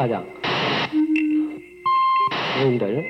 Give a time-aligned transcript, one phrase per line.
[0.00, 0.24] 下降。
[2.56, 3.04] 没有人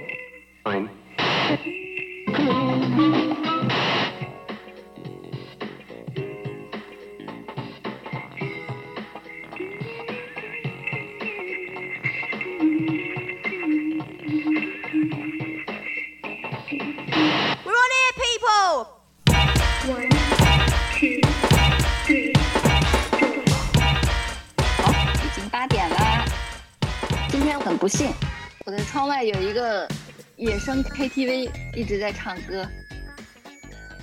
[29.01, 29.89] 窗外有一个
[30.37, 32.69] 野生 KTV 一直在唱歌。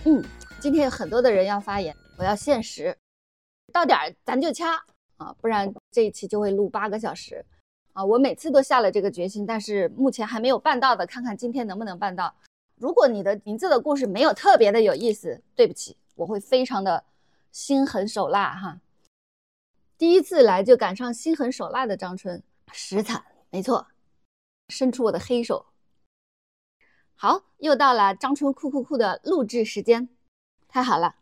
[0.05, 0.25] 嗯，
[0.59, 2.97] 今天有很多的人要发言，我要限时，
[3.71, 4.83] 到点儿咱就掐
[5.17, 7.45] 啊，不然这一期就会录八个小时
[7.93, 8.03] 啊。
[8.03, 12.33] 我每次都下了这个决心，但是目前还没有办到的，看看今天能不能办到。
[12.73, 17.03] 如果你的名字的故事没有特别的有意思，对不起，我会非常的
[17.51, 18.81] 心狠手辣哈。
[19.95, 22.41] 第一次来就赶上心狠手辣的张春，
[22.71, 23.85] 实惨，没错，
[24.69, 25.65] 伸出我的黑手。
[27.15, 30.07] 好，又到了张春酷酷酷的录制时间，
[30.67, 31.15] 太好了，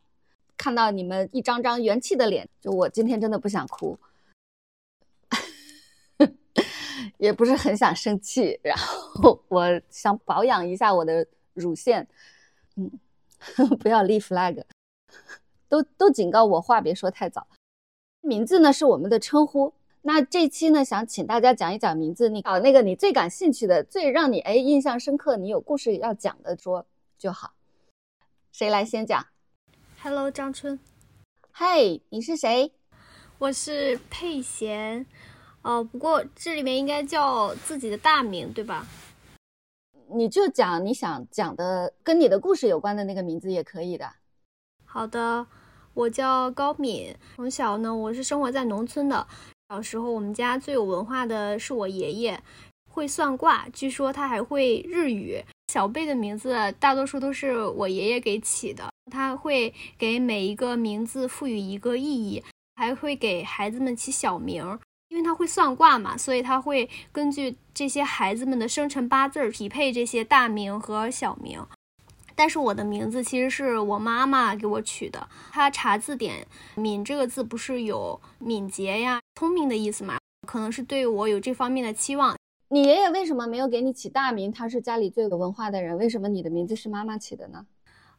[0.58, 3.98] 看到你们一张张元气的脸，就我今天真的不想哭，
[7.18, 12.06] 也不是很想生气，然后我想保养一下我的乳腺，
[12.76, 12.92] 嗯，
[13.80, 14.66] 不要立 flag，
[15.70, 17.48] 都都警告我话别说太早。
[18.20, 19.74] 名字呢是我们的称呼，
[20.08, 26.86] 那这期呢想请大家讲一讲名字，你搞那个你最感兴趣的、最让你哎印象深刻、你有故事要讲的说
[27.18, 27.54] 就好。
[28.52, 29.26] 谁来先讲
[30.04, 30.80] ？Hello，张春，
[31.52, 32.72] 嘿，你是谁？
[33.40, 35.04] 我是佩贤，
[35.64, 38.86] 哦，不过这里面应该叫自己的大名对吧？
[40.12, 44.08] 你就讲你想讲的跟你的故事有关的那个名字也可以的。
[44.86, 45.48] 好的，
[45.96, 49.28] 我叫高敏，从小呢我是生活在农村的，
[49.70, 52.40] 小时候我们家最有文化的是我爷爷，
[52.90, 55.44] 会算卦，据说他还会日语。
[55.74, 62.44] 小辈的名字大多数都是我爷爷给起的，他会给每一个名字赋予一个意义，
[62.76, 64.80] 还会给孩子们起小名。
[65.10, 71.66] 因为他会算卦嘛，所以他会根据这些孩子们的生辰八字儿匹配这些大名和小名。
[72.36, 75.28] 但是我的名字其实是我妈妈给我取的。
[75.52, 80.18] 她查字典，“敏”这个字不是有敏捷呀、聪明的意思嘛？
[80.48, 82.36] 可能是对我有这方面的期望。
[82.70, 84.52] 你爷爷为什么没有给你起大名？
[84.52, 87.66] 他是家里最有文化的人，为什么你的名字是妈妈起的呢？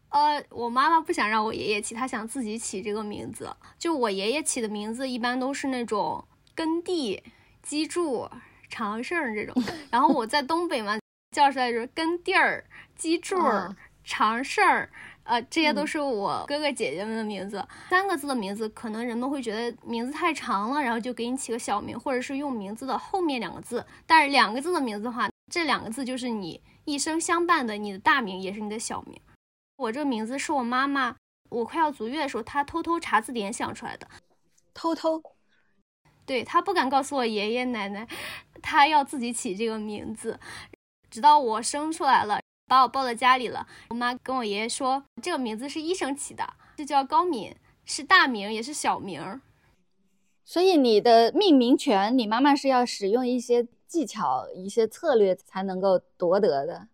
[0.09, 3.55] 呃，我妈妈不想让我爷爷起，她想自己起这个名字。
[3.77, 7.23] 就我爷爷起的名字，一般都是那种耕地、
[7.61, 8.29] 基柱、
[8.69, 9.55] 长胜这种。
[9.91, 10.97] 然后我在东北嘛，
[11.35, 14.89] 叫出来就是耕地儿、基柱、啊长事儿，
[15.25, 17.67] 呃，这些都是我哥哥姐姐们的名字。
[17.91, 23.85] 三个字的名字，可能人们会觉得名字太长了，然后就给你起个小名，或者是用名字的后面两个字。
[24.07, 29.21] 但是两个字的名字的话，这两个字就是你一生相伴的，你的大名也是你的小名。
[29.77, 31.17] 我这个名字是我妈妈，
[31.51, 34.09] 我快要足月的时候，她偷偷查字典想出来的。
[34.73, 35.21] 偷偷
[36.25, 38.07] 对她不敢告诉我爷爷奶奶，
[38.63, 40.39] 她要自己起这个名字，
[41.11, 43.67] 直到我生出来了，把我抱到家里了。
[43.89, 47.55] 我妈跟我爷爷说，这个名字是医生起的，这叫高敏，
[47.85, 49.41] 是大名也是小名。
[50.45, 56.89] 所以你的命名权，你妈妈是要使用一些技巧、一些策略才能够夺得的。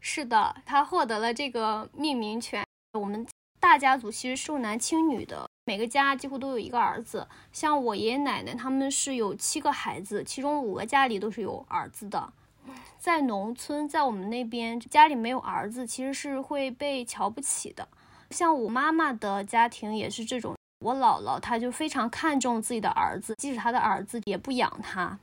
[0.00, 2.64] 是的，她获得了这个命名权。
[2.98, 3.26] 我们
[3.58, 7.26] 大家族其实重男轻女的，每个家几乎都有一个儿子。
[7.52, 12.32] 像我爷爷奶奶他们是有七个孩子，其中五个家里都是有儿子的。
[12.98, 17.86] 在农村，在我们那边家里没有儿子，其实是会被瞧不起的。
[18.30, 25.18] 像我妈妈的家庭也是这种，我姥姥她就非常看重自己的儿子，即使她的儿子也不养他。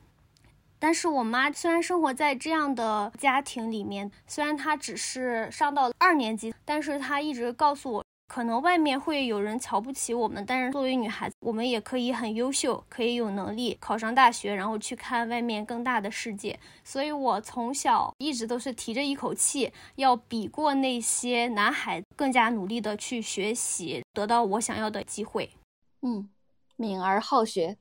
[0.79, 16.57] 但是我妈虽然生活在这样的家庭里面，虽然她只是上到二年级，但是她一直告诉我，可能外面会有人瞧不起我们，但是作为女孩子，我们也可以很优秀，可以有能力考上大学，然后去看外面更大的世界。
[16.81, 25.49] 所以我从小一直都是提着一口气，要比过那些男孩，更加努力的去学习，得到我想要的机会。
[26.01, 26.29] 嗯，
[26.77, 27.75] 敏而好学。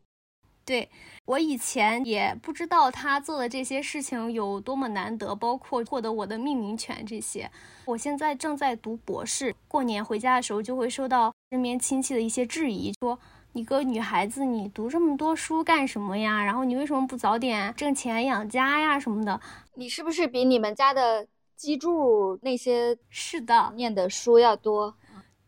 [0.65, 0.89] 对
[1.25, 7.51] 我以前也不知道他做的这些事情有多么难得，包括获得我的命名权这些。
[7.87, 13.19] 我现在正在读博士，过年回家的时候就会收到身边亲戚的一些质疑，说
[13.53, 16.45] 你个女孩子，你读这么多书干什么呀？
[16.45, 19.41] 然后你为什么不早点挣钱养家呀什么的？
[19.75, 21.27] 你是不是比你们家的
[21.57, 24.95] 基柱那些是的，念的书要多？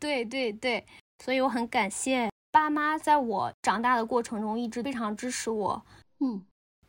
[0.00, 0.84] 对对对，
[1.24, 5.82] 所以我很感谢爸妈，在我长大的过程中一直非常支持我。
[6.20, 6.44] 嗯，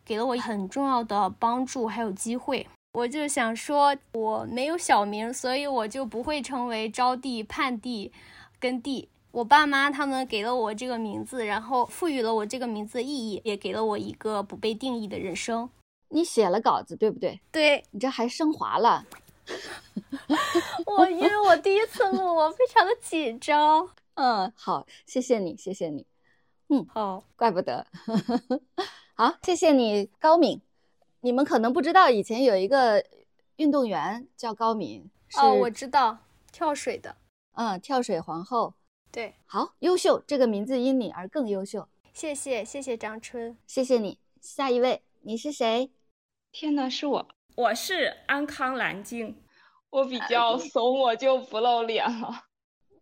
[0.06, 2.68] 给了我很重要的帮助还有机会。
[2.92, 8.12] 我就想说，我没有小名，所以我就不会成为招娣、盼娣、
[8.60, 9.08] 跟娣。
[9.32, 15.68] 我爸妈他们给了我这个名字，然后赋予了我这个名字的意义，也给了我一个不被定义的人生。
[16.10, 17.40] 你写了稿子对不对？
[17.52, 19.06] 对你这还升华了。
[20.86, 23.90] 我，因为我第一次录，我非常的紧张。
[24.16, 26.06] 嗯，好，谢谢你，谢谢你。
[26.70, 27.86] 嗯，好，怪不得。
[29.16, 30.62] 好，谢谢你，高敏。
[31.22, 33.04] 你们可能不知道，以前有一个
[33.56, 35.10] 运动员叫高敏。
[35.38, 36.20] 哦，我知道，
[36.52, 37.16] 跳水的。
[37.54, 38.74] 嗯，跳水皇后。
[39.12, 41.88] 对，好，优秀，这个名字因你而更优秀。
[42.14, 44.20] 谢谢，谢谢张春，谢谢你。
[44.42, 45.92] 下一位，你是谁？
[46.52, 49.42] 天呐，是我，我是安康蓝鲸，
[49.92, 52.46] 我比较怂，我就不露脸了。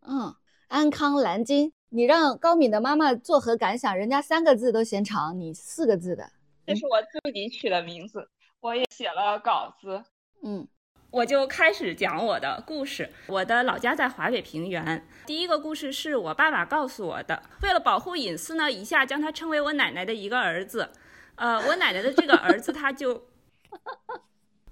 [0.01, 0.35] 嗯，
[0.71, 3.95] 安康蓝鲸，你让高敏的妈妈作何感想？
[3.95, 6.31] 人家三个字都嫌长，你四个字的。
[6.65, 8.25] 这是我自己取的名字，
[8.61, 10.01] 我也写了稿子。
[10.43, 10.65] 嗯，
[11.09, 13.11] 我就开始讲我的故事。
[13.27, 15.05] 我的老家在华北平原。
[15.25, 17.43] 第一个故事是我爸爸告诉我的。
[17.63, 20.89] 为了保护隐私呢，一下将他称为我奶奶的一个儿子。
[21.35, 23.25] 呃，我奶奶的这个儿子他就，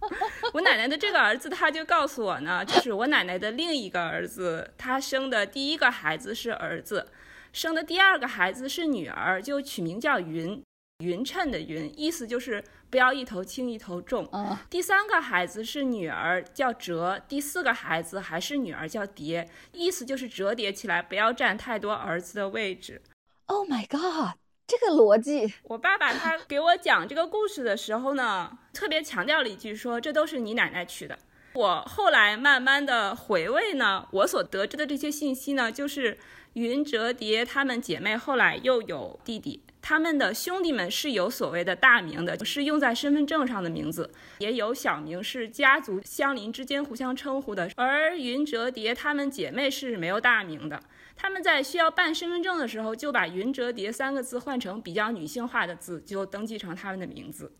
[0.53, 7.07] 我奶奶的这个儿子他就告诉我呢，就是我奶奶的另一个儿子，他生的第一个孩子是儿子，
[7.53, 10.61] 生的第二个孩子是女儿，就取名叫云。
[11.01, 14.27] 匀称的匀，意思就是不要一头轻一头重。
[14.33, 23.01] 嗯，第三个孩子是女儿，叫折；第四个孩子还是女儿，叫叠，意思就是折叠起来，不要占太多儿子的位置。
[23.45, 24.35] Oh my god，
[24.69, 31.17] 这个逻辑，我爸爸他给我讲这个故事的时候呢，特别强调了一句，说这都是你奶奶取的。
[31.53, 36.19] 我后来慢慢的回味呢，我所得知的这些信息呢，就是
[36.53, 39.63] 云、折叠她们姐妹后来又有弟弟。
[39.81, 47.71] 他们的兄弟们是有所谓的大名的，是用在身份证上的名字，也有小名，是家族相邻之间互相称呼的。
[47.75, 50.79] 而云折叠她们姐妹是没有大名的，
[51.21, 57.51] 他们在需要办身份证的时候，就把云折叠三个字换成比较女性化的字，就登记成他们的名字。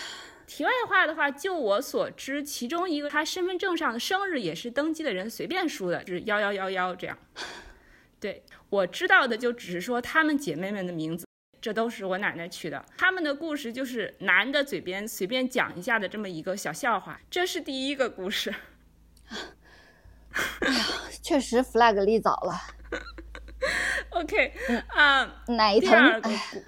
[0.46, 7.16] 题外话的话，就我所知，其中一个他身份证上的生日也是登记的人随便输的，就是幺幺幺幺这样。
[8.20, 11.24] 对我知道的就只是说她们姐妹们的名字。
[11.58, 17.18] 这都是我奶奶取的，他们的故事就是男的嘴边随便讲一下的这么一个小笑话。
[17.30, 18.54] 这是第一个故事。
[20.60, 20.84] 哎呀，
[21.22, 22.75] 确实 flag 立早了。
[24.10, 24.52] OK，
[24.88, 26.64] 啊、奶第二个，故，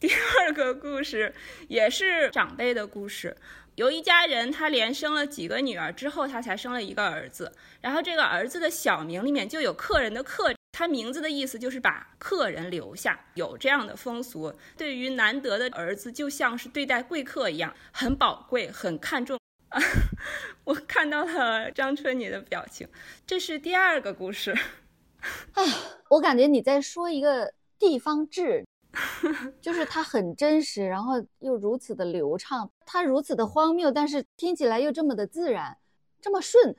[0.00, 1.34] 第二个故事
[1.68, 3.36] 也是长辈的故事。
[3.76, 7.52] 有一家人，他连生了几个女儿之后，他才生了一个儿子。
[7.80, 14.54] 然后这个儿子的小名里面就有客人的客，他名字的意思就是把客人留下，有这样的风俗。
[14.76, 19.38] 对于难得的儿子，就像是对待贵客一样，很宝贵，很看重。
[20.62, 22.88] 我看到了张春妮的表情，
[23.26, 24.56] 这是第二个故事。
[26.08, 28.64] 我感觉你在说一个地方志，
[29.60, 35.76] 就是它很真实，然后又如此的流畅，它如此的荒谬，但是听起来又这么的自然，
[36.20, 36.76] 这么顺。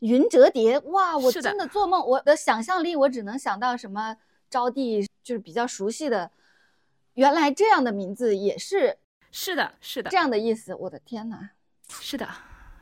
[0.00, 1.16] 云折叠，哇！
[1.16, 4.14] 我真的做梦，我的想象力我只能想到什么
[4.50, 6.30] 招娣，就是比较熟悉的，
[7.14, 8.98] 原来这样的名字也是
[9.30, 10.74] 是的，是的这，样的意思。
[10.74, 11.52] 我的天哪！
[11.88, 12.28] 是的，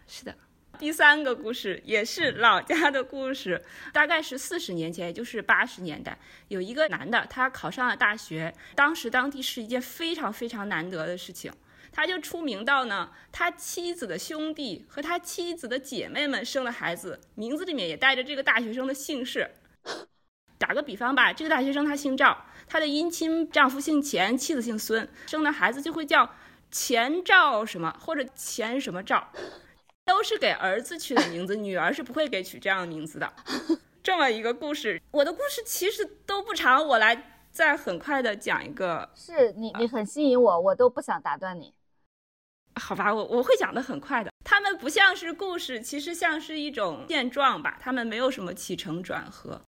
[0.09, 0.35] 是的。
[0.83, 11.53] 第三个故事也是老家的故事，大概是四十年前，也就是八十年代，有一个男的，他考上了大学，当时当地是一件非常非常难得的事情。
[11.93, 19.49] 他就出名到呢，他妻子的兄弟和他妻子的姐妹们生了孩子，名字里面也带着这个大学生的姓氏。
[20.59, 26.29] 打个比方吧，这个大学生他姓赵，他的姻亲丈夫姓钱，妻子姓孙，生的孩子就会叫
[26.73, 29.33] 钱赵什么或者钱什么赵，
[30.05, 33.33] 都是给儿子取的名字，女儿是不会给取这样的名字的。
[34.03, 41.73] 这么一个故事，我的故事其实都不长，我来再很快的讲一个是你，你很吸引我，我都不想打断你。
[42.81, 44.33] 好吧，我我会讲的很快的。
[44.45, 47.79] 他们不像是故事，其实像是一种现状吧。
[47.81, 49.61] 他们没有什么起承转合。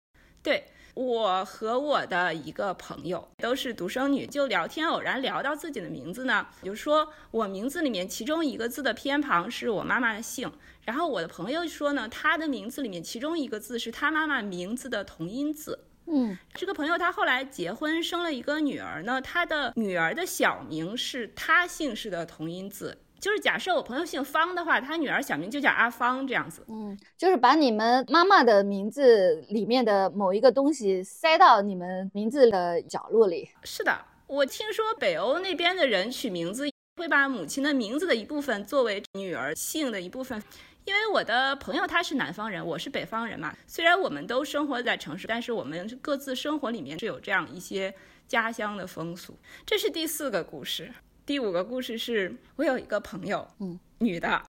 [0.42, 10.52] 对我和我的一个朋友都是独生女，就聊天偶然聊到自己的名字呢，就说我名字里面其中一个字的偏旁是我妈妈的姓，
[10.84, 15.80] 然后我的朋友说呢，他的名字里面其中一个字是他妈妈名字的同音字。
[16.06, 22.98] 嗯，这个朋友他后来结婚生了一个女儿呢，他的女儿的小名是他姓氏的同音字。
[23.24, 26.66] 就是假设我朋友姓方的话，他女儿小名就叫阿芳这样子。
[26.68, 33.50] 嗯，就是把你们妈妈的名字里面的某一个东西塞到你们名字的角落里。
[33.64, 40.44] 是的，我听说北欧那边的人取名字会把母亲的名字的一部分作为女儿姓的一部分。
[40.84, 43.56] 因为我的朋友他是南方人，我是北方人嘛。
[43.66, 47.96] 虽然我们都生活在城市，但是我们各自生活里面是有这样一些
[48.28, 49.38] 家乡的风俗。
[49.66, 50.92] 这是第四个故事。
[51.26, 54.44] 第五个故事是我有一个朋友，嗯，女的，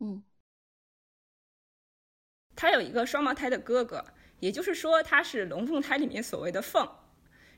[0.00, 0.22] 嗯，
[2.54, 4.04] 她有一个双胞胎的哥哥，
[4.40, 6.86] 也就是说她是龙凤胎里面所谓的凤。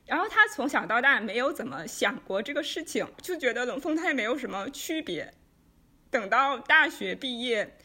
[0.05, 5.33] 然后她从小到大没有怎么想过这个事情，就觉得龙凤胎没有什么区别。
[6.09, 7.77] 等到大学毕业。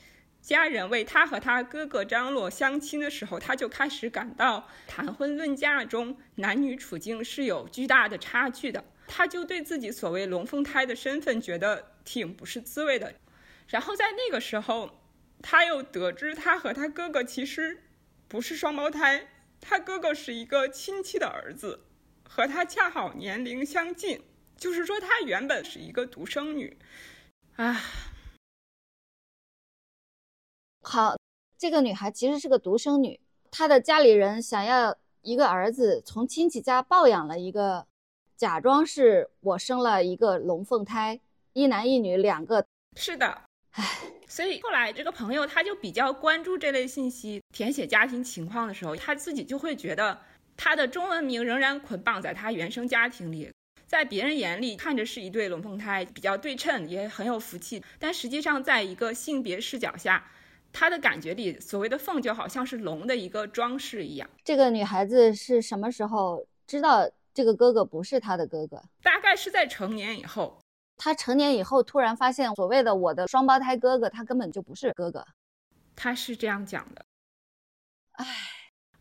[0.45, 8.85] 家人为他和他哥哥张罗相亲的时候，他就开始感到谈婚论嫁中男女处境是有巨大的差距的。
[9.07, 13.15] 他就对自己所谓龙凤胎的身份觉得挺不是滋味的。
[13.69, 15.01] 然后在那个时候，
[15.41, 17.83] 他又得知他和他哥哥其实
[18.29, 19.27] 不是双胞胎，
[19.63, 21.81] 他哥哥是一个亲戚的儿子，
[22.29, 24.21] 和他恰好年龄相近，
[24.59, 26.77] 就是说他原本是一个独生女。
[27.57, 27.81] 啊。
[30.87, 31.17] 好，
[31.57, 33.19] 这个女孩其实是个独生女，
[33.51, 37.87] 她的家里人想要一个儿子，从亲戚家抱养了一个，
[38.37, 41.19] 假装是我生了一个龙凤胎，
[41.55, 42.67] 一男一女两个。
[42.97, 43.83] 是的，唉，
[44.29, 50.21] 所以后来这个朋友他就比较关注这类信息，填写家庭情况的时候，他自己就会觉得
[50.55, 53.51] 他的中文名仍然捆绑在他原生家庭里，
[53.87, 60.31] 在别人眼里看着是一对龙凤胎，比较对称，也很有福气，但实际上在一个性别视角下。
[60.75, 64.29] 他的感觉里，所谓的凤就好像是龙的一个装饰一样。
[64.43, 68.83] 这个女孩子是什么时候知道这个哥哥不是她的哥哥？
[69.01, 70.59] 大概是在成年以后。
[70.97, 75.25] 她成年以后突然发现，所谓的我的双胞胎哥哥，他根本就不是哥哥。
[75.95, 77.05] 他是这样讲的。
[78.13, 78.27] 唉。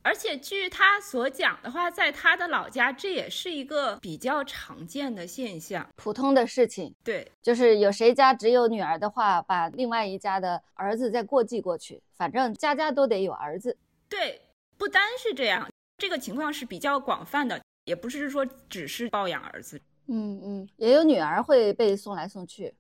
[0.03, 6.93] 而且据他所讲的话，在他的老家，这也是一个比较常见的现象，普通的事情。
[7.03, 13.77] 对，就是有谁家只有女儿的话，把另外一家的儿子再过继过去，反正家家都得有儿子。
[14.10, 14.41] 对，
[14.77, 19.81] 不单是这样，这个情况是比较广泛的，也不是说只是抱养儿子。
[20.07, 22.74] 嗯嗯，也有女儿会被送来送去。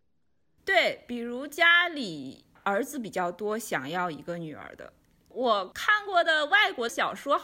[0.65, 4.91] 对，比如家里儿子比较多，想要一个女儿的。
[5.33, 7.41] 我看过的外国小说，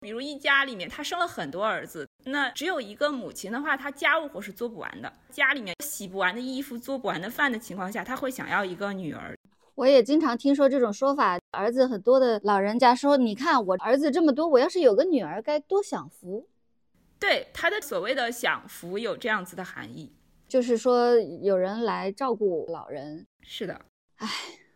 [0.00, 9.36] 比如一家里面他生了很多儿子，那只有一个母亲的话，他家务活是做不完的，家里面洗不完的衣服、做不完的饭的情况下，他会想要一个女儿。
[9.74, 16.46] 我也经常听说这种说法，儿子很多的老人家说：“你看我儿子这么多，我要是有个女儿该多享福。”
[17.18, 20.12] 对他的所谓的享福有这样子的含义，
[20.46, 23.26] 就是说有人来照顾老人。
[23.40, 23.80] 是的，
[24.18, 24.28] 唉，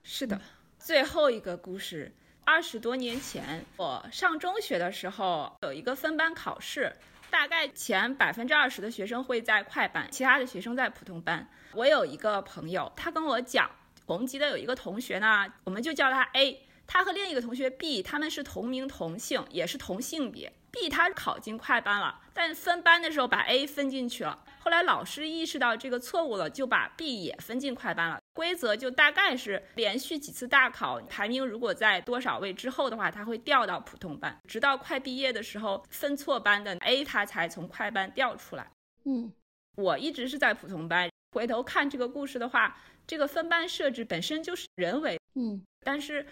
[0.02, 0.40] 是的。
[0.78, 2.12] 最后一个故事。
[2.46, 6.94] 二十多年前，我上中学的时候，有一个分班考试，
[7.28, 11.48] 大概前百分之二十的学生会在快班，其他的学生在普通班。
[11.72, 13.68] 我有一个朋友，他跟我讲，
[14.06, 20.52] 同级的有一个同学呢，我们就叫他 A，他和另一个同学 B，他们是同名同姓，也是同性别。
[20.70, 24.44] B 他考进快班了，但分班的时候把 A 分进去了。
[24.60, 28.20] 后来老师意识到这个错误了，就把 B 也分进快班了。
[28.36, 38.70] 规则就大概是连续几次大考排名如果在多少位之后的话，他会调到普通班，直到快毕业的时候分错班的 A 他才从快班调出来。
[39.04, 39.32] 嗯，
[39.76, 41.08] 我一直是在普通班。
[41.34, 42.76] 回头看这个故事的话，
[43.06, 45.18] 这个分班设置本身就是人为。
[45.34, 46.26] 嗯，但是。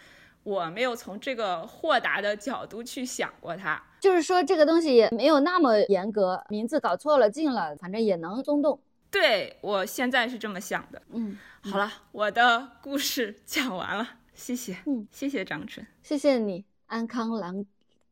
[0.45, 8.79] 我没有从这个豁达的角度去想过它，就是说这个东西也没有那么严格，名字搞错了进了，反正也能松动。
[9.15, 11.01] 对我现在是这么想的。
[11.11, 14.77] 嗯，好了，我的故事讲完了，谢谢。
[14.87, 17.65] 嗯，谢谢张纯，谢谢你，安康蓝，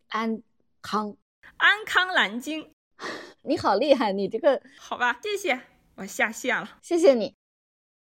[0.06, 0.40] 安
[0.80, 1.16] 康，
[1.56, 2.72] 安康蓝鲸，
[3.42, 5.60] 你好厉害，你这个好吧，谢谢，
[5.96, 7.34] 我下线了，谢谢你。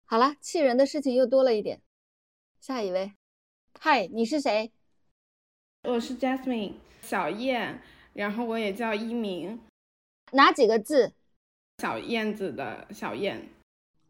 [0.06, 1.82] 好了，气人的事情又多了一点，
[2.62, 3.16] 下一位。
[3.80, 4.72] 嗨，你是谁？
[5.82, 7.82] 我是 Jasmine 小燕，
[8.14, 9.60] 然后我也叫一鸣。
[10.34, 11.14] 哪几个字？
[11.80, 13.48] 小燕子的小燕。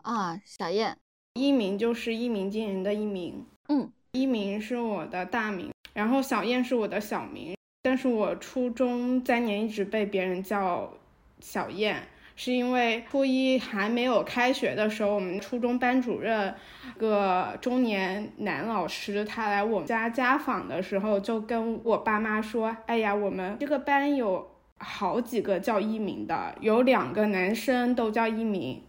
[0.01, 0.95] 啊，小燕。
[1.33, 3.45] 一鸣就是一鸣惊人的一鸣。
[3.69, 7.55] 嗯，一鸣是我的大名，然后小燕是我的小名。
[7.81, 10.93] 但是我初中三年一直被别人叫
[11.39, 12.07] 小燕。
[12.37, 16.53] 是因为初一还没有开学的时候，我们初中班主任，
[16.97, 28.81] 个中年男老师，他来我们家家访的时候，就跟我爸妈说：“哎呀，我们这个班有好几个叫一鸣的，有两个男生都叫一鸣，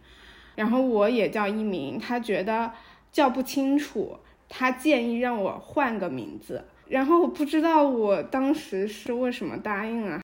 [0.55, 1.99] 然后我也叫一鸣。
[1.99, 2.71] 他觉得
[3.11, 4.17] 叫不清楚，
[4.49, 6.65] 他建议让我换个名字。
[6.87, 10.21] 然后我不知道我当时是为什么答应了。”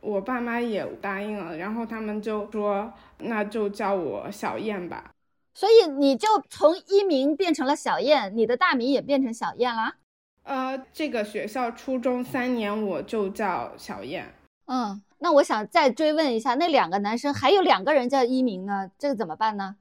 [0.00, 5.10] 我爸妈也答应了，然后他们就说那就叫我小燕吧。
[5.54, 9.96] 所以你就从一鸣变成了小燕，你的大名也变成小燕啦。
[10.44, 14.32] 呃，这个学校初中三年我就叫小燕。
[14.72, 19.74] 嗯，那我想再追问一下，那两个男生还有两个人叫一鸣呢，这个怎么办呢？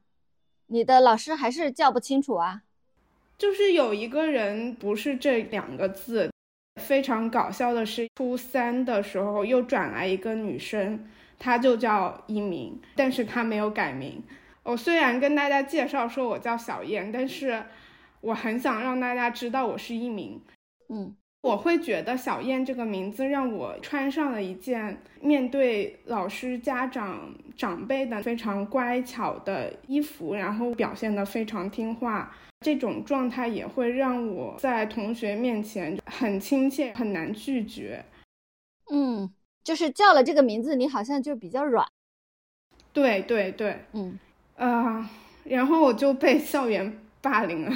[0.65, 2.63] 你的老师还是叫不清楚啊？
[3.37, 6.31] 就是有一个人不是这两个字，
[6.81, 14.23] 非常搞笑的是，初三的时候又转来一个女生，她就叫一鸣，但是她没有改名。
[14.63, 17.63] 我虽然跟大家介绍说我叫小燕，但是
[18.21, 20.41] 我很想让大家知道我是一鸣。
[20.89, 32.35] 嗯，我会觉得小燕这个名字让我穿上了一件面对老师、家长、长辈的非常乖巧的衣服，然后表现得非常听话。
[32.65, 38.03] 这种状态也会让我在同学面前很亲切，很难拒绝。
[38.91, 41.87] 嗯，就是叫了这个名字，你好像就比较软。
[42.91, 44.19] 对对对，嗯，
[44.57, 45.09] 啊、
[45.45, 47.71] 然后我就被校园霸凌了，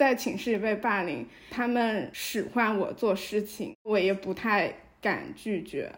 [0.00, 5.92] 在寝室里被霸凌，他们使唤我做事情，我也不太敢拒绝，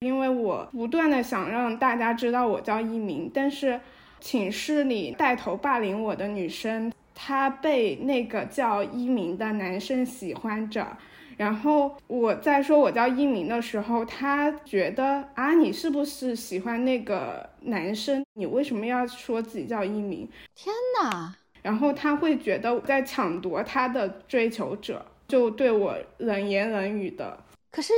[0.00, 3.78] 因为我不断的想让大家知道我叫一鸣，但是
[4.18, 10.96] 寝室里带头霸凌我的女生，她被那个叫一鸣的男生喜欢着。
[11.36, 18.24] 然后我在说我叫一鸣的时候，他觉得啊，你是不是喜欢那个男生？
[18.32, 20.26] 你为什么要说自己叫一鸣？
[20.54, 21.36] 天哪！
[21.62, 27.38] 然后他会觉得我在抢夺他的追求者，就对我冷言冷语的。
[27.70, 27.92] 可是，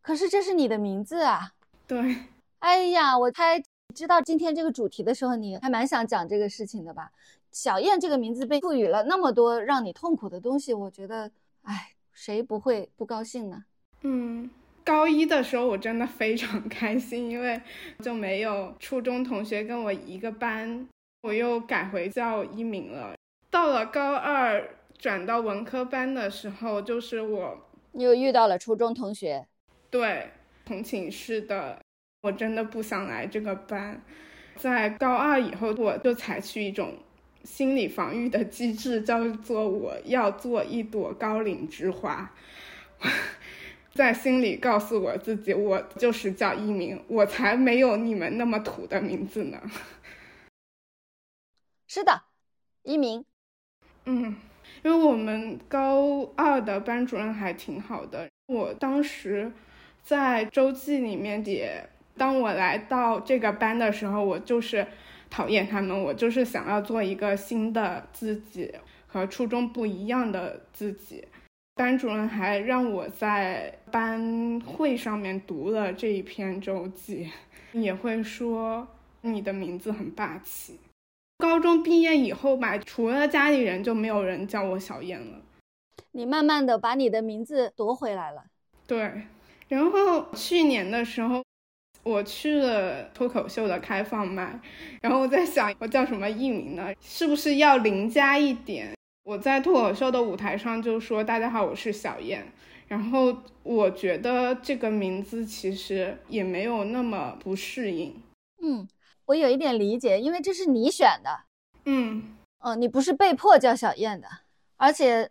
[0.00, 1.52] 可是这是你的名字啊！
[1.86, 2.16] 对，
[2.60, 3.62] 哎呀，我猜
[3.94, 7.10] 知道今天这个主题的时候，你还蛮想讲这个事情的吧？
[7.50, 11.30] 小燕这个名字被赋予了那么多让你痛苦的东西，我觉得，
[11.62, 13.64] 哎，谁不会不高兴呢？
[14.02, 14.48] 嗯，
[14.84, 17.60] 高一的时候我真的非常开心，因为
[18.00, 20.88] 就没有初中同学跟我一个班，
[21.22, 23.14] 我又改回叫一鸣了。
[23.48, 29.46] 到了高二转到文科班的时候，就是我又遇到了初中同学，
[29.88, 30.30] 对
[30.64, 31.78] 同寝室的，
[32.22, 34.02] 我真的不想来这个班。
[34.56, 36.94] 在高二以后，我就采取一种
[37.44, 42.32] 心理防御的机制，叫做我要做一朵高岭之花。
[43.94, 49.60] 在心里告诉我自己，我就是叫一鸣，我才没有你们那么土的名字呢。
[51.94, 52.22] 是的，
[52.84, 53.22] 一鸣。
[54.06, 54.34] 嗯，
[54.82, 58.26] 因为我们高二的班主任还挺好的。
[58.46, 59.52] 我当时
[60.02, 64.86] 在周记里面也，当我来到这个班的时候，我就是
[65.28, 68.74] 讨厌他们，我就是想要做一个新的自己，
[69.06, 71.22] 和初中不一样的自己。
[71.74, 77.30] 班主任还让我在班会上面读了这一篇周记，
[77.72, 78.88] 也会说
[79.20, 80.80] 你的名字很霸气。
[81.42, 85.40] 高中毕业以后吧，除了家里人，就没有人叫我小燕了。
[86.12, 88.44] 你慢慢的把你的名字夺回来了。
[88.86, 89.22] 对，
[89.66, 91.42] 然后去年的时候，
[92.04, 94.60] 我去了脱口秀的开放麦，
[95.00, 96.94] 然后我在想，我叫什么艺名呢？
[97.00, 98.94] 是不是要邻家一点？
[99.24, 102.46] 我在脱口秀的舞台上就说：“大家好，我是小燕。”
[102.86, 108.14] 然后我觉得这个名字其实也没有那么不适应。
[108.62, 108.86] 嗯，
[109.26, 111.40] 我有一点理解，因为这是你选的，
[111.84, 114.28] 嗯，嗯，你不是被迫叫小燕的，
[114.76, 115.30] 而且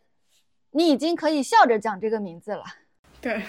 [0.72, 2.64] 你已经可以笑着讲这个名字了，
[3.20, 3.44] 对，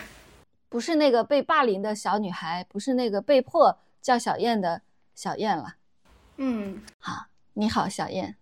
[0.69, 4.83] 不是那个被霸凌的小女孩，不是那个被迫叫小燕的
[5.15, 5.77] 小燕了。
[6.39, 8.37] 嗯，好，你好，小燕，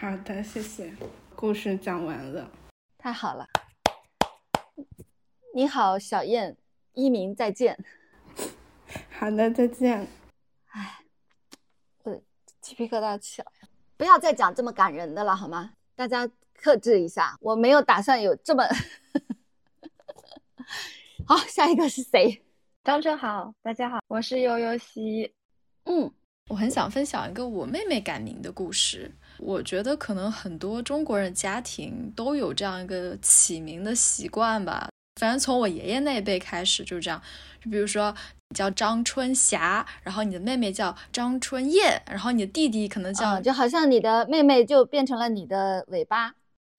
[0.00, 0.92] 好的，谢谢。
[1.36, 2.50] 故事讲完了。
[2.98, 3.46] 太好了。
[5.54, 6.56] 你好，小燕，
[6.94, 7.78] 一鸣，再见。
[9.10, 10.06] 好的，再见。
[12.68, 13.68] 鸡皮疙瘩起来了。
[13.96, 15.70] 不要再讲这么感人的了，好吗？
[15.96, 18.62] 大家克制一下，我没有打算有这么。
[21.26, 22.44] 好，下一个是谁？
[22.84, 25.32] 张晨好，大家好，我是悠悠西。
[25.84, 26.12] 嗯，
[26.50, 29.10] 我很想分享一个我妹妹改名的故事。
[29.38, 34.90] 我觉得可能很多中国人家庭都有这样一个起名的习惯吧。
[35.18, 37.20] 反正从我爷爷那一辈开始就是这样，
[37.64, 46.32] 就比如说你叫张春霞，然后你的妹妹叫张春燕，然后你的弟弟可能叫、啊，就好像你的妹妹就变成了你的尾巴。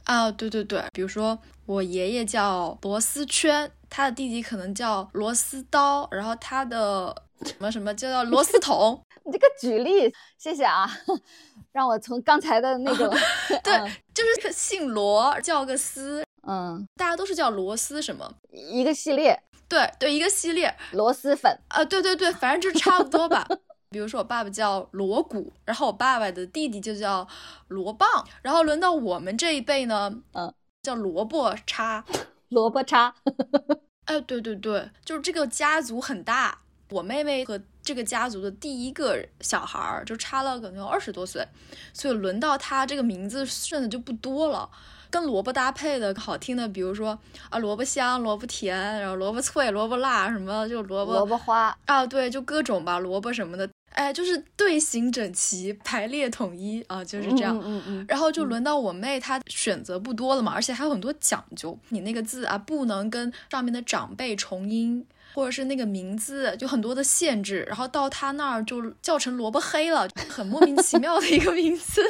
[0.05, 8.99] 啊，对对对，比如说我爷爷叫螺丝圈，他的弟弟可能叫螺丝刀，然后他的什么什么就叫螺丝桶。
[9.25, 10.89] 你这个举例，谢谢啊，
[11.71, 13.08] 让我从刚才的那种
[13.63, 13.77] 对，
[14.12, 18.34] 就是姓罗叫个丝，嗯，大家都是叫螺丝什么？
[18.51, 23.47] 一个系列，对对，一个系列螺蛳粉啊，对对对，反正就差不多吧。
[23.91, 27.27] 比如说我爸爸叫锣鼓，然后我爸爸的弟弟就叫
[27.69, 30.53] 锣棒，然后轮到我们这一辈呢，嗯，
[30.84, 32.03] 叫萝卜叉。
[32.49, 33.13] 萝卜叉，
[34.05, 36.60] 哎，对对对，就是这个家族很大。
[36.89, 41.47] 我妹妹和这个家族的第一个小孩儿就差了可能有二十多岁，
[41.93, 44.67] 所以轮到他这个名字顺的就不多了。
[45.10, 47.17] 跟萝卜搭配的好听的，比如说
[47.50, 57.58] 啊，萝卜香、萝卜甜，然后萝卜脆、萝卜辣，什么就萝卜萝卜花啊，对，就各种吧，萝卜什么的，哎，就是队形整齐，排列统一啊，就是这样。
[57.58, 58.06] 嗯嗯嗯。
[58.08, 65.06] 然后就轮到我妹，她选择不多了嘛，而且还有很多讲究，你那个字啊，不能跟上面的长辈重音。
[65.39, 72.04] 或者是那个名字就很多的限制，然后到他那儿就叫成萝卜黑了，很莫名其妙的一个名字，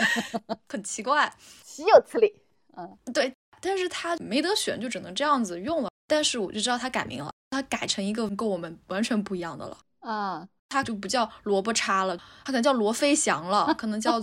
[0.68, 1.32] 很奇怪，
[1.64, 2.30] 岂有此理。
[2.76, 5.88] 嗯，对，但是他没得选，就只能这样子用了。
[6.06, 9.78] 但是我就知道他改名了，他改成一个跟我们完全不一样的了。
[10.00, 14.20] 啊，他就不叫萝卜叉了，他可能叫罗飞翔了，可能叫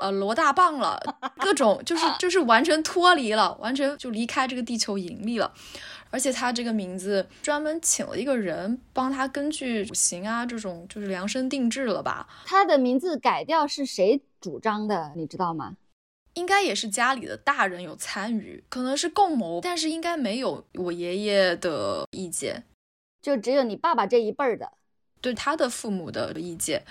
[0.00, 0.98] 呃罗大棒了，
[1.38, 5.52] 各种就是就是完全脱离了，完全就离开这个地球引力了。
[6.10, 12.28] 而且他这个名字专门请了一个人帮他根据五行啊这种就是量身定制了吧？
[12.46, 15.12] 他的名字改掉是谁主张的？
[15.14, 15.76] 你知道吗？
[16.34, 22.64] 应该也是家里的大人有参与，可能是共谋，但是应该没有我爷爷的意见，
[23.20, 24.72] 就只有你爸爸这一辈儿的。
[25.20, 26.82] 对他的父母的意见，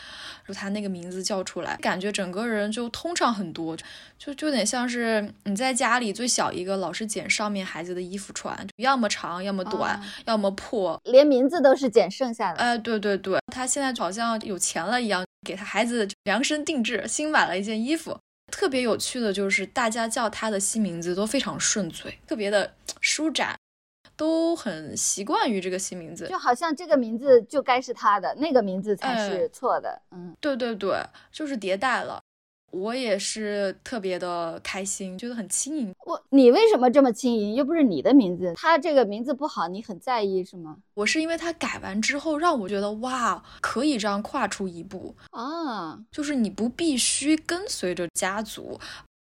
[0.48, 3.76] 就他那个名字叫出来，感觉整个人就通畅很多，
[4.18, 12.60] 就就有点像是你在家里最小一个，老是捡上面孩子的衣服穿，要么长，要么短，要么破，连名字都是捡剩下的。
[12.60, 18.18] 哎，对对对，他现在好像有钱了一样，给他孩子量身定制，新买了一件衣服。
[18.52, 23.56] 特别有趣的就是，大家叫他的新名字都非常顺嘴，特别的舒展。
[24.18, 30.02] 都很习惯于这个新名字，就好像这个名字就该是他的，那个名字才是错的。
[30.12, 31.02] 嗯，对对对，
[31.32, 32.20] 就是迭代了。
[32.72, 35.96] 我也是特别的开心，觉得很轻盈。
[36.06, 37.56] 我，你为什么这么轻盈？
[37.56, 40.76] 又不是你的名字，他这个名字不好，你很在意是吗？
[40.94, 48.78] 我是因为他改完之后，让我觉得哇，可以这样跨出一步啊，就是你不必须跟随着家族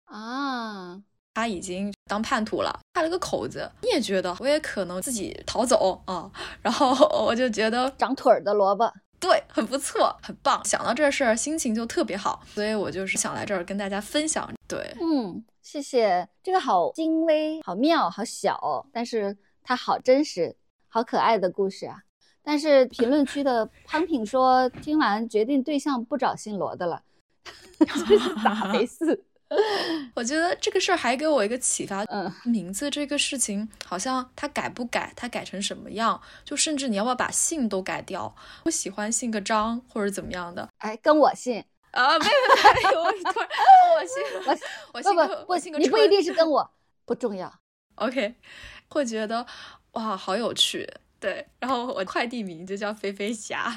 [0.06, 1.02] 啊。
[1.34, 3.70] 他已经当叛徒了，开了个口子。
[3.82, 6.30] 你也觉得，我也可能自己逃走啊。
[6.62, 6.92] 然后
[7.26, 10.64] 我就觉得长腿儿的萝卜，对，很不错，很棒。
[10.64, 14.50] 想到这事儿，心情就特别好，所以我就是想来这儿跟大家分享。
[14.68, 16.28] 对，嗯，谢谢。
[16.44, 20.56] 这个好精微，好妙，好小，但是它好真实，
[20.88, 22.04] 好可爱的故事啊。
[22.44, 27.02] 但是评论区的 潘品说，听完决定对象不找姓罗的了，
[27.80, 29.24] 这是咋回事？
[30.16, 38.36] 我觉得这个事儿还给我一个启发，嗯，名字这个事情，好像他改不改，他改成什么样，就甚至你要不要把姓都改掉？
[38.66, 41.64] 我喜欢姓个张或者怎么样的，哎，跟我姓。
[41.92, 43.50] 啊，没有没有，我突然
[43.96, 44.58] 我姓 我
[44.94, 46.68] 我姓个我姓个，你不一定是跟我，
[47.06, 47.54] 不重要
[47.96, 48.34] ，OK，
[48.90, 49.46] 会觉得
[49.92, 53.72] 哇，好有趣，对，然后我快递名就叫飞飞侠，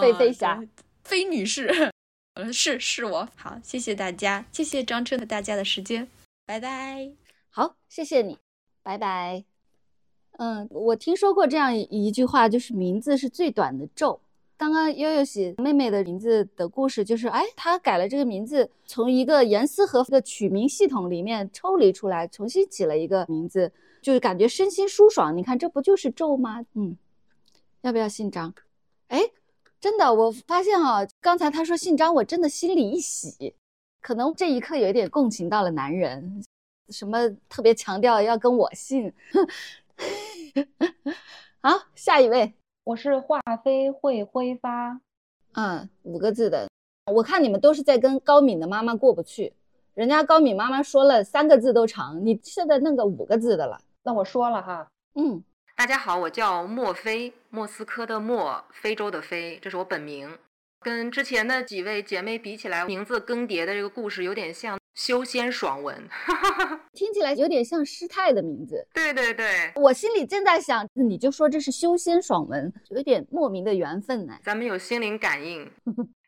[0.00, 0.62] 飞飞侠，
[1.02, 1.90] 飞女士。
[2.36, 6.06] 嗯，是是我好，谢谢大家，谢谢张彻和大家的时间，
[6.44, 7.10] 拜拜。
[7.48, 8.36] 好，谢谢你，
[8.82, 9.42] 拜拜。
[10.32, 14.20] 嗯，我听说过这样一句话，就是名字是最短的咒。
[14.58, 23.72] 刚刚悠悠写妹妹的名字的故事，就是哎，她改了这个名字，从一个严丝合缝的取名系统里面抽离出来，重新起了一个名字，
[24.02, 25.34] 就是感觉身心舒爽。
[25.34, 26.62] 你看，这不就是咒吗？
[26.74, 26.98] 嗯，
[27.80, 28.52] 要不要姓张？
[29.08, 29.22] 哎。
[29.86, 33.54] 真的，我发现哈，刚才他说姓张，我真的心里一喜，
[34.02, 36.42] 可能这一刻有一点共情到了男人，
[36.88, 39.14] 什么特别强调要跟我姓。
[41.60, 45.00] 好，下一位，我是化飞会挥发，
[45.52, 46.68] 嗯，五个字的，
[47.12, 49.52] 我看你们都是在跟高敏的妈妈过不去，
[49.94, 55.44] 人家高敏妈妈说了三个字都长，你现在弄个五个字的了，那我说了哈，嗯。
[55.78, 60.38] 大家好，我叫莫非，莫斯科的莫，非洲的非，这是我本名。
[60.80, 66.08] 跟之前的几位姐妹比起来，名字更迭的这个故事有点像修仙爽文，
[66.94, 68.88] 听起来有点像师太的名字。
[68.94, 74.38] 对对对，我心里正在想，你就说这是修仙爽文，有点莫名的缘分呢。
[74.42, 75.70] 咱们有心灵感应，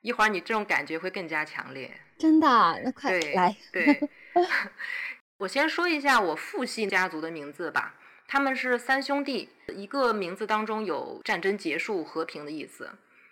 [0.03, 1.91] 一会儿你这种感觉会更加强烈。
[2.19, 2.47] 真的？
[2.85, 3.57] 那快来。
[3.73, 3.99] 对，
[5.39, 7.95] 我先说一下我父系家族的名字吧。
[8.31, 12.85] 他们是三兄弟，一个名字当中有战争结束、和平的意思；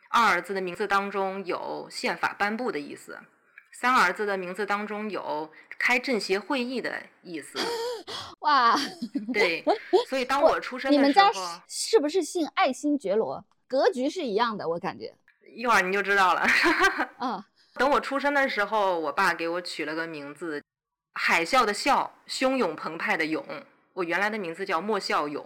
[0.08, 3.12] 二儿子的名字当中有宪法颁布的意思；
[3.70, 7.58] 三儿子的名字当中有开政协会议的意思。
[8.40, 8.74] 哇，
[9.34, 9.62] 对，
[10.08, 13.44] 所以当我出生的时候，你们家是不是姓爱新觉罗？
[13.68, 15.14] 格局是一样的，我感觉。
[15.54, 16.46] 一会儿你就知道了。
[17.18, 17.44] 嗯，
[17.76, 20.62] 等我出生的时候，我爸给我取了个名字，
[21.12, 23.44] 海啸的啸，汹涌澎湃的涌。
[23.96, 25.42] 我原来的名字叫莫笑勇。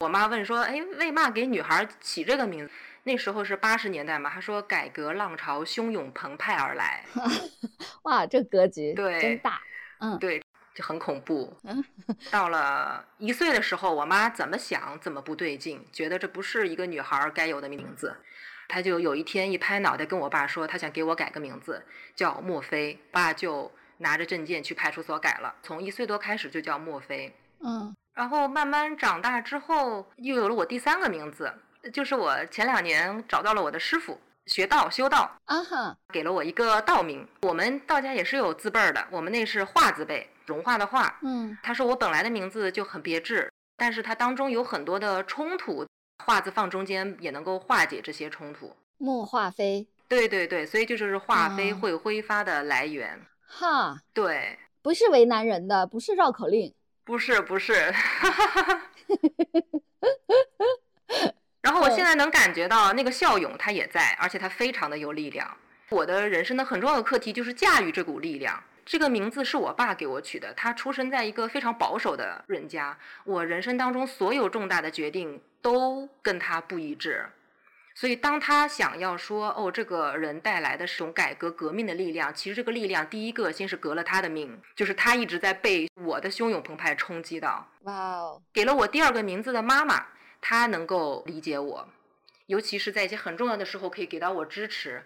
[0.00, 2.72] 我妈问说：“哎，为嘛给女孩起这个名字？”
[3.04, 7.04] 那时候是八十年代嘛，她说改革浪潮汹涌澎湃而来。
[8.02, 9.62] 哇，这格局对真大。
[10.00, 10.42] 嗯，对，
[10.74, 11.56] 就很恐怖。
[11.62, 11.84] 嗯，
[12.32, 18.16] 到了一岁的时候，我妈怎么想怎么不对劲，觉得这不是一个女孩该有的名字。
[18.66, 21.86] 她就有一天一拍脑袋跟我爸说，她想给我改个名字，
[22.16, 22.98] 叫莫菲。
[23.12, 27.32] 爸就拿着证件去派出所改了，从一岁多开始就叫莫菲。
[27.64, 31.52] 嗯，然后慢慢长大之后，又有了我第三个名字，
[31.92, 37.26] 就是我前两年找到了我的师傅，学道修道啊哈，给了我一个道名。
[37.42, 41.18] 我们道家也是有字辈儿的，我们那是化字辈，融化的化。
[41.22, 45.86] 嗯，他说我本来的名字就很别致，但是它当中有很多的冲突，
[46.24, 48.74] 化字放中间也能够化解这些冲突。
[48.98, 49.86] 墨化飞。
[50.08, 53.18] 对对对，所以这就是化飞哦会挥发的来源。
[53.46, 56.74] 哈，对，不是为难人的，不是绕口令。
[57.04, 57.72] 不是不是。
[61.60, 65.56] 然后我现在能感觉到那个笑勇他也在，而且他非常的有力量。
[65.90, 68.62] 我的人生的很重要的课题就是驾驭这股力量。
[68.84, 77.26] 这个名字是我爸给我取的，他出生在一个非常保守的人家，我人生当中所有重大的决定都跟他不一致。
[78.02, 87.64] 所以，当他想要说哦，这个人带来的是种改革革命的力量，其实这个力量第一个先是革了他的命，就是他一直在被我的汹涌澎湃冲击到。
[87.82, 90.04] 哇哦，给了我第二个名字的妈妈，
[90.40, 91.88] 她能够理解我，
[92.46, 95.04] 尤其是在一些很重要的时候可以给到我支持。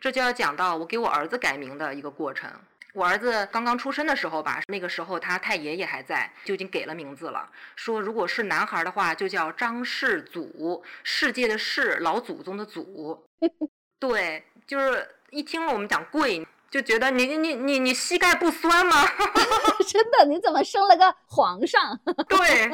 [0.00, 2.50] 这就要讲到我给我儿子改名的一个过程。
[2.92, 7.48] 我儿子刚刚出生的时候吧，那个时候他太爷爷还在，就已经给了名字了。
[7.76, 13.26] 说如果是男孩的话，就叫张世祖，世界的世，老祖宗的祖。
[14.00, 19.06] 对，就是一听了我们讲贵，就觉得你你你你你膝盖不酸吗？
[19.86, 21.98] 真的，你怎么生了个皇上？
[22.28, 22.64] 对，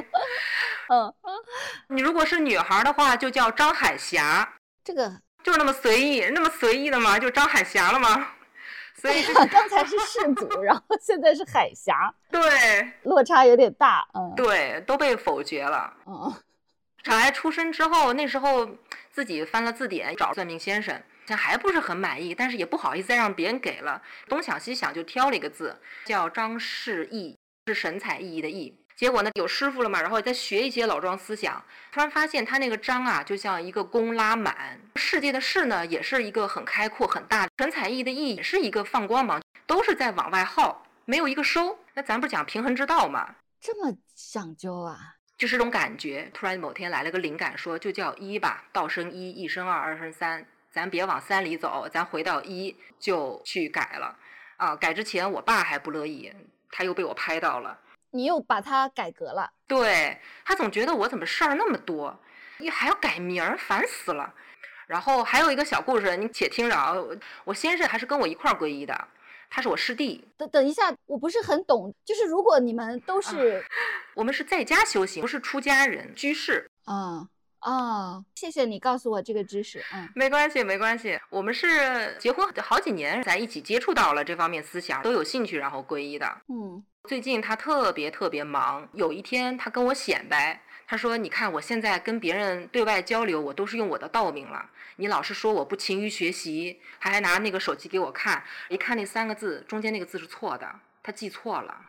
[0.89, 1.13] 嗯，
[1.89, 4.55] 你如果是女孩的话，就叫张海霞。
[4.85, 7.19] 这个就是那么随意，那么随意的吗？
[7.19, 8.29] 就张海霞了吗？
[8.97, 12.41] 所以 刚才是士族，然后现在是海峡，对，
[13.03, 15.93] 落差有点大，嗯，对，都被否决了。
[16.07, 16.35] 嗯，
[17.05, 18.69] 小孩出生之后，那时候
[19.13, 28.75] 自己翻了字典，找算命先生，像还不是很满意，但是也不好意思再让别人给了，东想西想就挑了一个字，叫张氏义，是神采奕奕的奕。
[28.97, 34.81] 结果呢，有师傅了嘛，然后再学一些老庄思想，突然发现他那个章啊，就像一个弓拉满。
[34.95, 41.79] 世界的世呢，也是一个很开阔很大，神采奕奕的奕也是一个放光芒，都是在往外耗，没有一个收。
[41.93, 43.35] 那咱不是讲平衡之道嘛？
[43.61, 45.17] 这么讲究啊？
[45.37, 46.31] 就是这种感觉。
[46.33, 54.17] 突然某天来了个灵感，说就叫一吧，道生一，一生二，二生三，咱别往三里走，咱回到一就去改了。
[54.57, 56.33] 啊，改之前我爸还不乐意，
[56.71, 57.79] 他又被我拍到了。
[58.17, 62.19] 你又把它改革了，对他总觉得我怎么事儿那么多，
[62.59, 64.33] 你还要改名儿，烦死了。
[64.87, 66.95] 然后还有一个小故事，你且听着啊。
[67.45, 69.09] 我先生还是跟我一块儿皈依的，
[69.51, 70.25] 他是我师弟。
[70.37, 73.65] 等等一下，我不是很懂，就是如果你们都是，啊、
[74.15, 76.71] 我们是在家修行，不是出家人居士。
[76.85, 77.29] 啊
[77.61, 79.85] 啊，谢谢你告诉我这个知识。
[79.93, 81.19] 嗯，没关系，没关系。
[81.31, 86.27] 我们是结婚好几年，在一起接触到了这方面思想，都有兴趣，然后皈依的。
[86.49, 86.85] 嗯。
[87.09, 94.71] 最近他特别特别忙，有一天他跟我显摆，他说：“你看我现在跟别人对外交流，我都是用我的道名了。
[94.97, 100.69] 你老是说我不勤于学习，他还拿那个手机给我看，一看那三个字，中间那个字是错的，
[101.03, 101.81] 他记错了。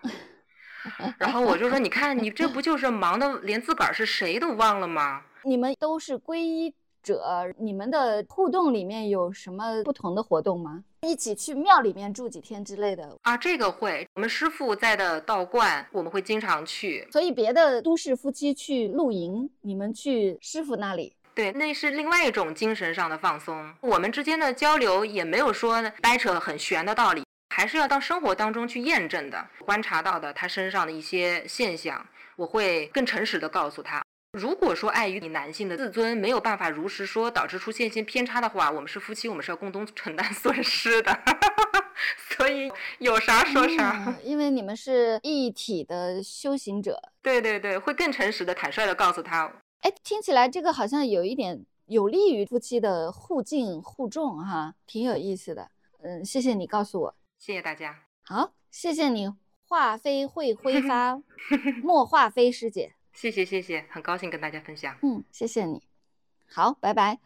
[1.17, 5.23] 然后我就说：你看你这不就是忙的连自个儿是谁都忘了吗？
[5.43, 6.73] 你们都是皈依。”
[7.04, 10.84] 者，你们的互动里面有什么不同的活动吗？
[11.04, 13.38] 一起去庙里面住几天之类的啊？
[13.38, 17.08] 这个会，我们师傅在的道观，我们会经常去。
[17.10, 23.73] 所以别的都市夫妻去露营，你们去师傅那里，对，那是另外一种精神上的放松。
[23.80, 27.23] 我们之间的交流也没有说掰扯很玄的道理，
[27.56, 29.47] 还是要到生活当中去验证的。
[29.65, 34.04] 观察到的他身上的一些现象，我会更诚实的告诉他。
[34.38, 41.19] 如果说碍于你男性的自尊没有办法如实说，导致出现一些偏差的话，我们是夫妻，我们是要共同承担 损失的。
[42.30, 47.02] 所以有啥说啥、嗯，因为你们是一体的修行者。
[47.23, 49.52] 对对对，会更诚实的、坦率的告诉他。
[49.82, 55.71] 哎，听起来这个好像有一点有利于夫妻的互敬互重哈，挺有意思的。
[56.04, 58.04] 嗯，谢谢你告诉我，谢谢大家。
[58.23, 59.34] 好，谢谢你，
[59.67, 61.19] 化飞会挥 发，
[61.82, 62.93] 莫化飞师姐。
[63.17, 64.95] 谢谢谢谢，很高兴跟大家分享。
[65.01, 65.82] 嗯，谢谢你。
[66.47, 67.17] 好，拜拜。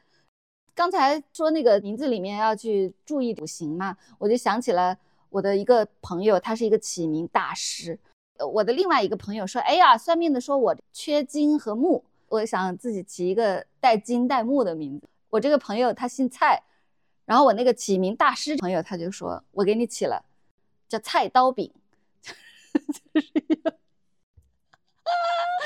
[0.73, 4.97] 刚才说那个名字里面要去注意五行嘛，我就想起了
[5.29, 7.99] 我的一个朋友，他是一个起名大师。
[8.53, 16.63] 我的另外一个朋友说：“哎呀，算命的说我缺金和木，我想自己起一个带金带木的名字。”我这个朋友他姓蔡，
[17.25, 20.23] 然后我那个起名大师朋友他就说：“我给你起了，
[20.87, 21.69] 叫菜刀饼。”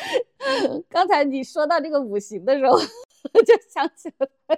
[0.90, 2.74] 刚才你说到这个五行的时候，
[3.34, 4.56] 我 就想起了他。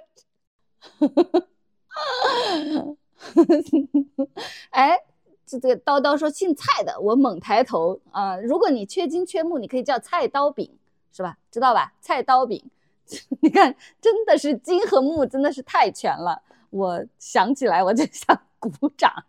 [4.70, 4.98] 哎，
[5.46, 10.78] 这这个叨叨说姓蔡的，我猛抬头啊、如果你缺金缺木，你可以叫菜刀饼，
[11.12, 11.38] 是吧？
[11.50, 11.92] 知道吧？
[12.00, 12.62] 菜刀饼，
[13.40, 16.42] 你看，真的是金和木，真的是太全了。
[16.70, 19.24] 我想起来我就想鼓掌。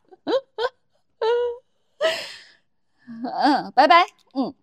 [3.23, 4.05] 嗯，拜拜。
[4.34, 4.53] 嗯，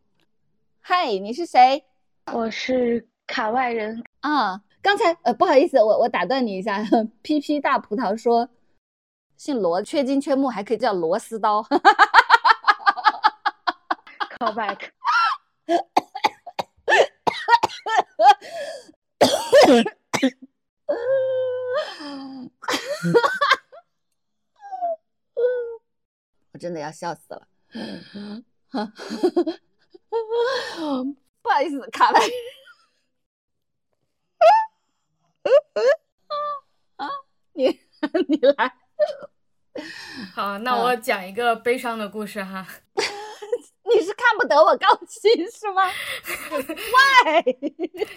[0.88, 1.84] 嗨，你是谁？
[2.32, 4.04] 我是卡外人。
[4.20, 6.80] 啊，刚才呃，不好意思，我我打断你一下。
[7.22, 8.48] P P 大葡萄说，
[9.36, 11.60] 姓罗，缺金缺木，还可以叫螺丝刀。
[14.38, 14.90] Call back。
[26.52, 27.48] 我真的要笑死了。
[31.42, 32.18] 不好意思，卡了。
[36.96, 37.08] 啊，
[37.52, 37.66] 你
[38.28, 38.72] 你来。
[40.34, 42.66] 好，那我讲一个悲伤的故事哈。
[43.94, 45.88] 你是看不得我高兴是吗
[46.66, 47.42] ？Why？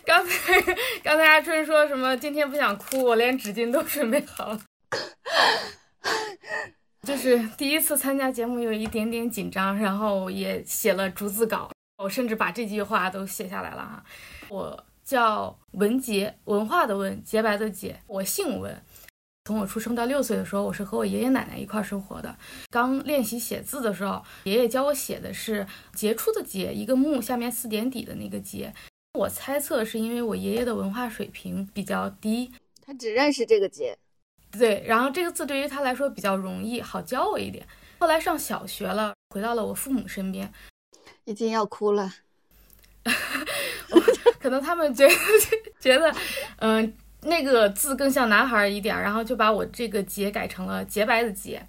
[0.03, 0.59] 刚才
[1.03, 2.17] 刚才阿春说什么？
[2.17, 4.59] 今天不想哭，我连纸巾都准备好了。
[7.03, 14.03] 就是第一次参加节目，有一点点紧张，然后也写了逐字稿，我甚至把这句话都写下来了哈。
[14.47, 18.81] 我叫文杰，文化的文，洁白的洁，我姓文。
[19.43, 22.33] 从我出生到六岁的时候，我是和我爷爷奶奶一块生活的。
[22.69, 28.73] 刚练习写字的时候，爷爷教我写的是杰出的杰，一个木下面四点底的那个杰。
[29.15, 32.53] 我猜测是因为我爷爷的文化水平比较低，
[32.85, 33.97] 他只认识这个杰。
[34.51, 37.67] 对，然后这个字对于他来说比较容易，好教我一点。
[37.99, 40.51] 后来上小学了，回到了我父母身边，
[41.29, 42.11] 已经要哭了。
[44.39, 45.13] 可能他们觉得
[45.79, 46.13] 觉得，
[46.57, 51.63] 嗯、那个字更像男孩一点，然后就把我这个洁改成了洁白的洁。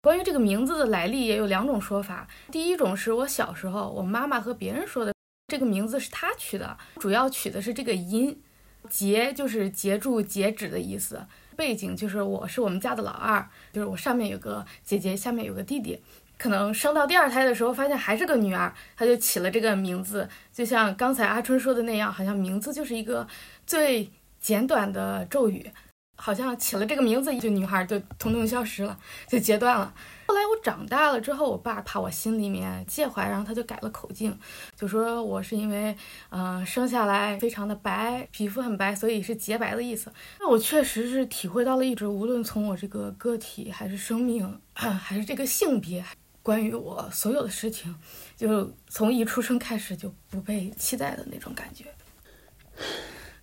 [0.00, 2.26] 关于这个名字的来历也有两种说法。
[2.50, 5.12] 第一种是我小时候，我妈妈和别人说的，
[5.48, 8.40] 这个名字是她取的，主要取的是这个音，
[8.88, 11.26] 节就是截住、截止的意思。
[11.56, 16.00] 背景就是我是我们家的老二，就是我上面有个姐姐，下面有个弟弟。
[16.38, 20.26] 可能生到第二胎的时候，发现还是个女儿，她就起了这个名字。
[20.52, 23.26] 就像刚才阿春说的那样，好像名字就是一个
[23.66, 24.10] 最。
[24.40, 25.68] 简短的咒语，
[26.16, 28.96] 好像起了这个名字，就女孩就统统消失了，
[29.26, 29.92] 就截断了。
[30.28, 34.38] 后来我长大了之后，我爸怕我心里面介怀，然后他就改了口径，
[34.76, 35.94] 就说我是因为，
[36.30, 40.10] 嗯、生下来非常的白，皮肤很白，所以是洁白的意思。
[40.38, 46.04] 那我确实是体会到了一直，无论从我这个个体，还是生命， 还是这个性别，
[46.42, 47.94] 关于我所有的事情，
[48.36, 51.84] 就从一出生开始就不被期待的那种感觉。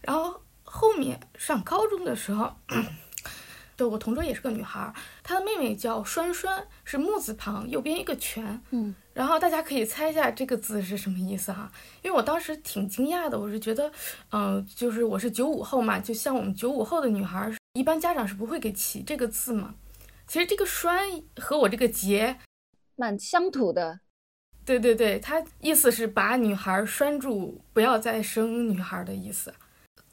[0.01, 0.41] 然后。
[0.67, 2.53] 后面上高中的时候，
[3.77, 8.62] 对我同桌也是个女孩，她的妹妹叫栓栓，是木字旁，右边一个泉。
[8.71, 11.71] 嗯，然后大家可以猜一下这个字是什么意思哈？
[12.01, 13.89] 因为我当时挺惊讶的，我是觉得，
[14.31, 19.75] 嗯、呃，就是我是九五后嘛，就像我们九五后的女孩，一般家长是不会给起这个字嘛。
[20.27, 20.99] 其实这个栓
[21.38, 22.38] 和我这个节
[22.95, 23.99] 蛮乡土的。
[24.65, 29.53] 对对对，他意思是把女孩拴住，不要再生女孩的意思。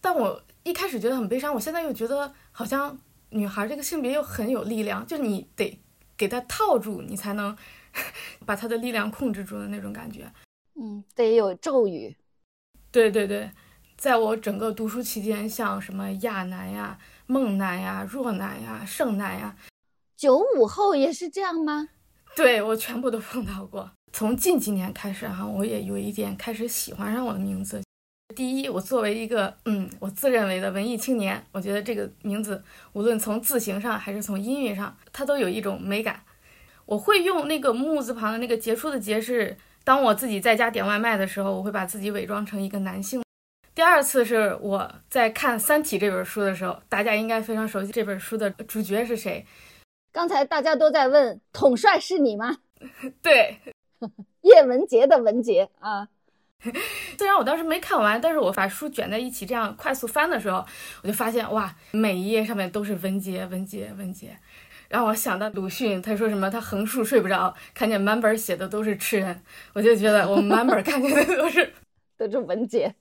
[0.01, 0.43] 但我。
[0.65, 2.97] 一开始觉得很悲伤，我现在又觉得好像
[3.31, 5.77] 女孩这个性别又很有力量，就你得
[6.17, 7.59] 给她套住，你才能
[8.47, 10.33] 把她的力量控制住的那种感觉。
[10.81, 12.17] 嗯，得有咒语。
[12.93, 13.51] 对对对，
[13.97, 19.57] 在我整个读书期间，像什么亚男呀、梦男呀、若男呀、盛男呀，
[20.17, 21.89] 九五后也是这样吗？
[22.35, 23.91] 对我全部都碰到过。
[24.13, 27.83] 从近几年开始哈，我也有一点开始喜欢上我的名字。
[28.35, 32.63] 第一，我作为一个嗯，我自认为的文艺青年，我觉得这个名字
[32.93, 36.23] 无论从字形上还是从音韵上，它都有一种美感。
[36.87, 43.23] 我会用那个木字旁的那个杰出的杰是，当我自己在家点外卖的时候，我会把自己伪装成一个男性。
[43.75, 49.47] 第二次是我在看《三体》这本书的时候，大家应该非常熟悉这本书的主角是谁。
[50.13, 52.59] 刚才大家都在问统帅是你吗？
[53.23, 53.59] 对，
[54.43, 56.07] 叶文洁的文洁啊。
[57.19, 60.65] 虽然我当时没看完，但是我把书卷在一起这样快速翻的时候，
[61.03, 64.39] 我就发现哇，每一页上面都是文杰，文杰，文杰。
[64.89, 66.51] 让我想到鲁迅，他说什么？
[66.51, 69.43] 他横竖睡不着，看见满本写的都是吃人，
[69.73, 71.73] 我就觉得我们满本看见的都是
[72.19, 72.95] 都是文杰。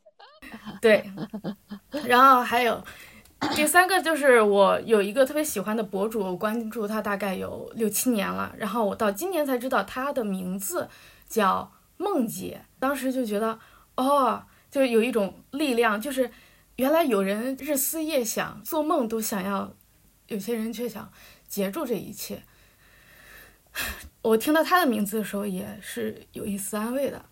[0.82, 1.03] 对，
[2.05, 2.84] 然后还有
[3.55, 10.87] 第三个就是我有一个特别喜欢的博主，我关注他大概有六七年了，然后我到今年才知道他的名字
[11.27, 13.59] 叫梦姐，当时就觉得
[13.95, 16.31] 哦，就有一种力量，就是
[16.75, 19.73] 原来有人日思夜想，做梦都想要，
[20.27, 21.11] 有些人却想
[21.47, 22.43] 截住这一切。
[24.21, 27.25] 我听到他的名字的时候，也是有一丝安慰的。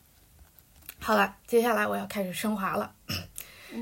[1.00, 2.94] 好了，接下来我要开始升华了。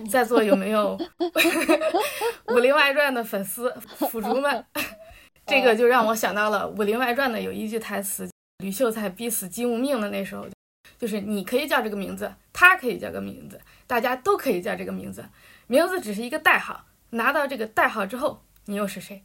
[0.10, 0.98] 在座有没有
[2.54, 3.74] 《武林外传》的粉丝
[4.10, 4.66] 腐竹们？
[5.46, 8.30] 这个就让我想到了《武林外传》的有一句台词
[8.64, 10.46] ：“吕秀才逼死姬无命的那时候，
[11.00, 15.26] 就是你可以叫这个名字，他可以叫个名字，大家都可以叫这个名字，
[15.68, 16.86] 名字只是一个代号。
[17.12, 19.24] 拿到这个代号之后，你又是谁？”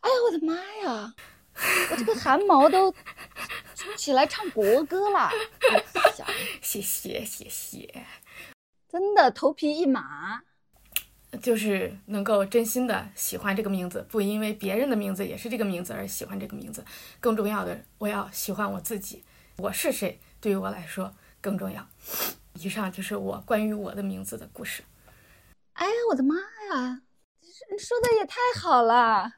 [0.00, 1.14] 哎呀，我的妈呀！
[1.90, 2.94] 我这个汗毛都
[3.94, 5.30] 起来唱国歌了。
[6.62, 8.06] 谢谢谢谢，
[8.92, 10.42] 真的头皮一麻。
[11.40, 16.84] 就是能够真心的喜欢这个名字，不因为别人的名字也是这个名字而喜欢这个名字。
[17.18, 19.24] 更重要的，我要喜欢我自己。
[19.56, 21.88] 我是谁，对于我来说更重要。
[22.60, 24.82] 以上就是我关于我的名字的故事。
[25.72, 27.00] 哎呀，我的妈呀！
[27.78, 29.32] 说的也太好了。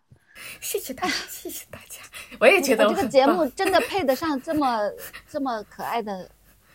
[0.60, 2.00] 谢谢大家，谢谢大家。
[2.40, 4.80] 我也觉得这个节目真的配得上这么
[5.28, 6.28] 这么可爱的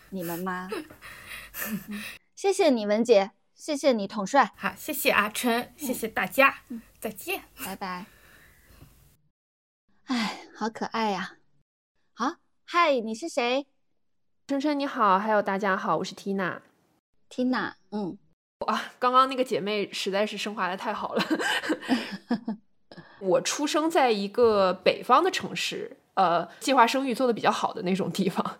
[0.08, 0.66] 你们吗？
[2.40, 4.52] 谢谢你，文姐，谢谢你，统帅。
[4.56, 6.60] 好，谢谢阿春，谢谢大家，
[6.98, 8.06] 再见，拜拜。
[10.06, 11.36] 哎，好可爱呀！
[12.14, 13.66] 好，嗨，你是谁？
[14.46, 16.62] 春春你好，还有大家好，我是缇娜。
[17.28, 18.16] 缇娜，嗯，
[18.60, 21.22] 哇，刚刚那个姐妹实在是升华的太好了。
[23.20, 28.58] 我出生在一个北方的城市，呃，计划生育做的比较好的那种地方。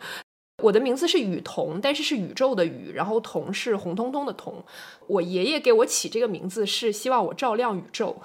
[0.62, 4.64] 我的名字是雨桐，但是是宇宙的宇，然后桐是红彤彤的彤。
[5.06, 8.20] 我爷爷给我起这个名字是希望我照亮宇宙。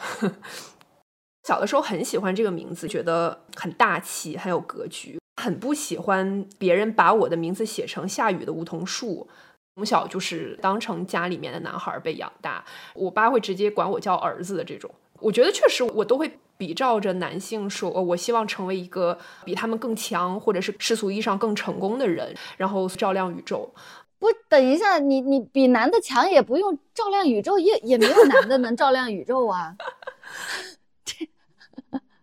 [1.44, 5.20] 小的时候很喜欢这个名字，觉得很大气，很有格局。
[5.42, 9.28] 很不喜欢别人把我的名字写成下雨的梧桐树。
[9.76, 12.64] 从小就是当成家里面的男孩被养大，
[12.94, 14.90] 我爸会直接管我叫儿子的这种。
[15.20, 23.74] 我觉得确实，我都会比照着男性说，我希望成为一个比他们更强，或者是世俗意义上更成功的人，然后照亮宇宙。
[24.18, 29.76] 不，等一下，你你比男的强也不用照亮宇宙，也也没有男的能照亮宇宙啊。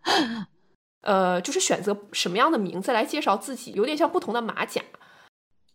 [1.03, 4.83] 呃，就是选择什么样的名字来介绍自己，有点像不同的马甲。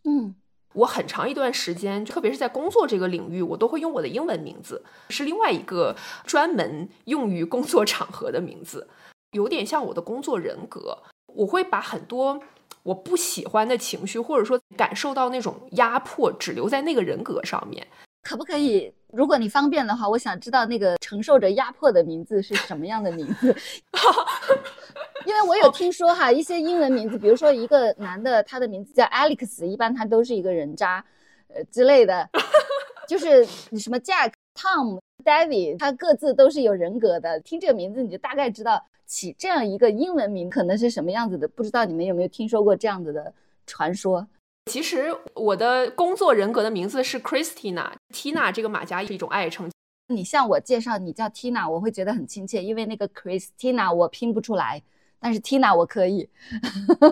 [0.04, 0.34] 嗯。
[0.74, 8.88] 我很长一段时间，特别是在工作这个领域，我都会用我的英文名字，是另外一个专门用于工作场合的名字，
[9.32, 10.98] 有点像我的工作人格。
[11.34, 12.40] 我会把很多
[12.82, 17.86] 我不喜欢的情绪，或者说感受到那种压迫，只留在那个人格上面。
[18.22, 18.92] 可不可以？
[19.12, 23.56] 如果你方便的话，我想知道那个承受着压迫的名字是什么样的名字。
[25.26, 31.04] 因为我有听说哈，一些英文名字，比如说一个男的，他的名字叫 Alex，一般他都是一个人渣，
[31.48, 32.28] 呃之类的，
[33.08, 37.38] 就是你什么 Jack、Tom、David，他各自都是有人格的。
[37.40, 41.46] 听这个名字，你就大概知道起这样一个英文名可能是什么样子的。
[41.48, 43.32] 不知道你们有没有听说过这样子的
[43.66, 44.26] 传说？
[44.66, 49.70] 其实我的工作人格的名字是 Christina，Tina 这个马甲是一种爱称。
[50.08, 54.82] 你向我介绍你叫 Tina，我会觉得很亲切，因为那个 Christina 我拼不出来。
[55.20, 56.28] 但是 Tina 我可以，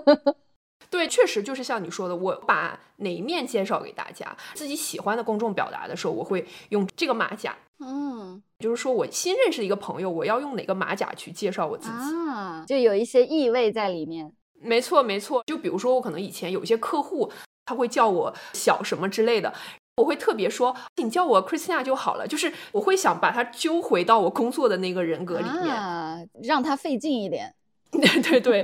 [0.90, 7.56] 对，确实就是像你说的，我把哪一面介绍给大家，自己喜欢的公众表达的时候，我会用这个马甲。
[7.78, 12.64] 嗯，就是说我新认识的一个朋友，我要用哪个马甲去介绍我自己啊？
[12.66, 14.32] 就有一些意味在里面。
[14.58, 15.42] 没错，没错。
[15.46, 17.30] 就比如说我可能以前有一些客户，
[17.66, 19.52] 他会叫我小什么之类的，
[19.96, 22.26] 我会特别说你叫我 Christina 就好了。
[22.26, 27.54] 就是我会想把他揪回到我工作的那个人格里面，让他费劲一点。
[27.92, 28.62] 对对对，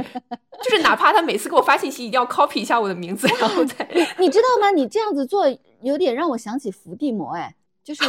[0.62, 4.70] 就是哪怕他每次给我发信息，一定要 copy 一下我的名字，然后再你知道吗？
[4.70, 5.44] 你这样子做
[5.80, 8.02] 有点让我想起伏地魔，哎，就是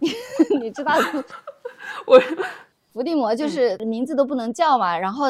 [0.58, 0.94] 你知道
[2.06, 2.20] 我
[2.92, 5.26] 伏地魔就是名字都不能叫嘛，然后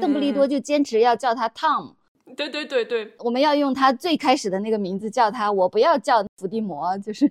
[0.00, 1.94] 邓布利多就坚持要叫他 Tom。
[2.36, 7.30] 对对对对，我们要用他最开始的那个名字叫他，我不要叫伏地魔，就是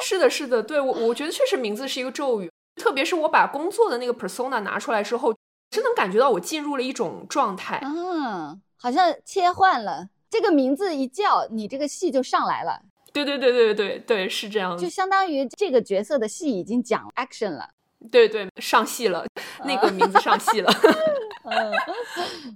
[0.00, 5.34] 是的，是的，对我我觉得确实名字是一个咒语，特别是我把工作的那个 persona 拿出来之后。
[5.72, 10.10] 真能感觉到我进入了一种状态，嗯，好像切换了。
[10.28, 12.82] 这个名字一叫，你这个戏就上来了。
[13.10, 14.84] 对对对对对对，是这样子。
[14.84, 17.70] 就相当于这个角色的戏已经讲 action 了。
[18.10, 19.24] 对对，上戏了，
[19.64, 20.70] 那个名字上戏了。
[21.44, 21.72] 嗯，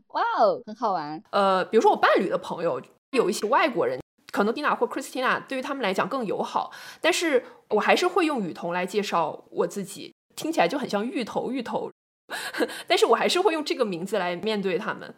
[0.09, 1.23] 哇哦，很好玩。
[1.31, 3.99] 呃，比如说我伴侣的朋友，有一些外国人，
[4.31, 11.91] 可能 Dina 或 Christina 对于他们来讲更友好，但是我还是会用雨桐来介绍我自己，听起来就很像芋头芋头，
[12.87, 15.15] 但是我还是会用这个名字来面对他们。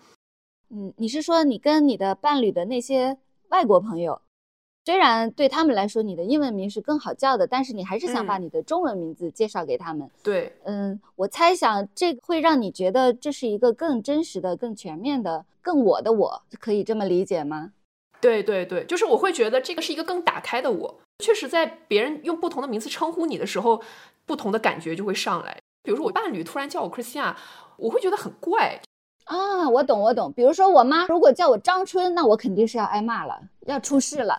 [0.71, 3.17] 嗯，你是说你跟你的伴侣的那些
[3.49, 4.21] 外国朋友？
[4.85, 10.11] 虽然对他们来说你的英文名是更好叫的，但是你还是想把你的中文名字介绍给他们。
[10.23, 17.73] 对，嗯，我猜想这会让你觉得这是一个更真实的、更全面的、更我的我，可以这么理解吗？
[18.21, 21.01] 对对对，就是我会觉得这个是一个更打开的我。
[21.23, 23.83] 确实，在别人用不同的名字称呼你的时候，
[24.25, 25.59] 不同的感觉就会上来。
[25.83, 27.35] 比如说我伴侣突然叫我 Christina，
[27.77, 28.81] 我会觉得很怪。
[29.25, 30.33] 啊，我懂，我懂。
[30.33, 34.39] 比如说，我妈如果叫我张春，那我肯定是要挨骂了，要出事了。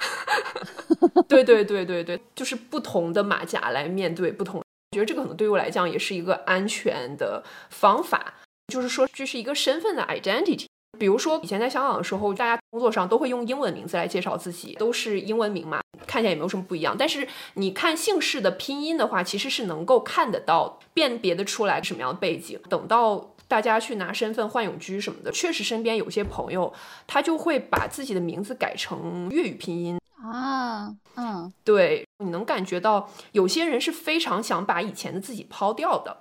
[1.29, 4.59] 对对对对对，就是不同的马甲来面对不同。
[4.59, 8.33] 我觉得这个可能对于我来讲也是一个安全的方法，
[8.73, 10.65] 就是说这是一个身份的 identity。
[10.97, 16.95] 比如说以前在香港的时候，大家工作上都会用英文名字来介绍自己，都是英文名嘛，看起来也没有什么不一样。
[16.97, 22.59] 但是你看姓氏的拼音的话，其实是能够看得到、辨别的出来什么样的背景。
[22.69, 26.73] 等到大家去拿身份换永居什么的，确实身边有些朋友，
[27.07, 36.17] 他就会把自己的名字改成粤语拼音啊，嗯，对，你能感觉到有些人是非常想把以前的自己抛掉的，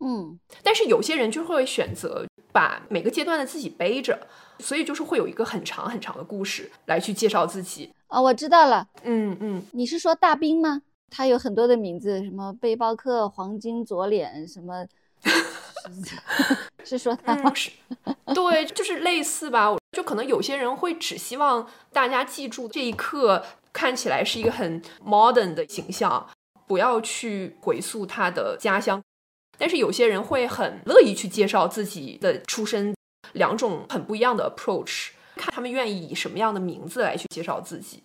[0.00, 2.26] 嗯，但是有些人就会选择
[2.58, 4.18] 把每个阶段的自己背着，
[4.58, 7.94] 所以就是会有一个很长很长的故事来去介绍自己。
[8.08, 10.82] 哦，我知道了，嗯嗯，你是说大兵吗？
[11.08, 14.84] 他有很多的名字，什么背包客、黄金左脸，什么。
[16.84, 17.52] 是说他吗？
[17.54, 17.70] 是，
[18.34, 19.76] 对，就是类似吧。
[19.92, 26.26] 就可能有些人会只希望大家记住这一刻看起来是一个很 modern 的形象，
[26.66, 29.00] 不要去回溯他的家乡。
[29.58, 32.94] 但是有些人会很乐意去介绍自己的出身，
[33.32, 38.02] 两种很不一样的 approach，看他们愿意以什么样的名字来去介绍自己。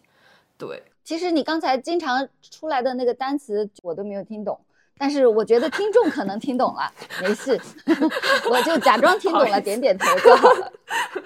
[0.58, 4.60] 对，其实你刚才经常出来的那个单词，我都没有听懂。
[4.96, 6.90] 但是我觉得听众可能听懂了，
[7.20, 7.60] 没事，
[8.50, 10.72] 我就假装听懂了，点点头就好了。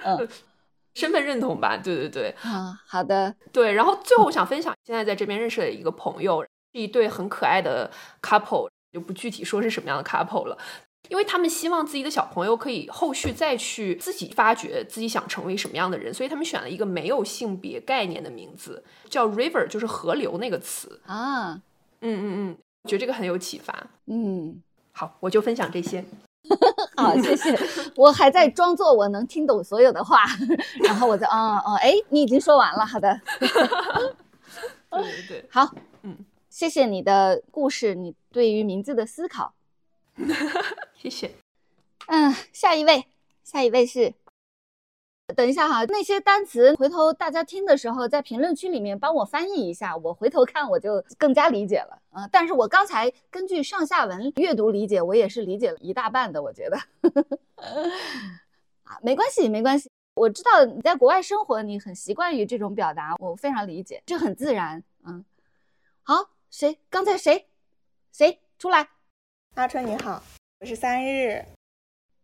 [0.04, 0.28] 嗯，
[0.94, 2.34] 身份认同吧，对对对。
[2.42, 3.70] 啊，好的，对。
[3.72, 7.90] 然后最后我想分享，现在在这边认识的一个朋友，是一对很可爱的
[8.22, 10.56] couple，就不具体说是什么样的 couple 了，
[11.08, 21.60] 因为他们希望自己的小朋友可以后续再去自己发掘自己想成为什么样的人，所以他们选了一个没有性别概念的名字，叫 river，就是河流那个词啊。
[22.00, 22.58] 嗯嗯嗯。
[22.84, 23.74] 觉得这个很有启发，
[24.06, 24.62] 嗯，
[24.92, 26.02] 好，我就分享这些。
[26.96, 27.58] 好，谢谢。
[27.96, 30.24] 我还在装作我能听懂所有的话，
[30.82, 33.20] 然后我在，哦哦，哎，你已经说完了，好的。
[33.38, 35.70] 对对对，好，
[36.02, 36.16] 嗯，
[36.48, 39.54] 谢谢你的故事，你对于名字的思考，
[40.96, 41.30] 谢谢。
[42.06, 43.04] 嗯，下一位，
[43.44, 44.14] 下一位是。
[45.36, 52.26] 等一下哈，那些单词回头大家听的时候，在评论区里面帮我翻译一下，我回头看我就更加理解了啊。
[52.32, 56.78] 但是我刚才根据上下文阅读理解，我也是理解了一大半的，我觉得
[58.84, 59.90] 啊，没关系，没关系。
[60.14, 64.82] 我知道你在国外生活，你很习惯于这种表达，我非常理解，这很自然。
[65.04, 65.22] 嗯，
[66.02, 66.78] 好，谁？
[66.88, 67.46] 刚才谁？
[68.10, 68.88] 谁出来？
[69.54, 70.22] 阿春你好，
[70.60, 71.44] 我是三日。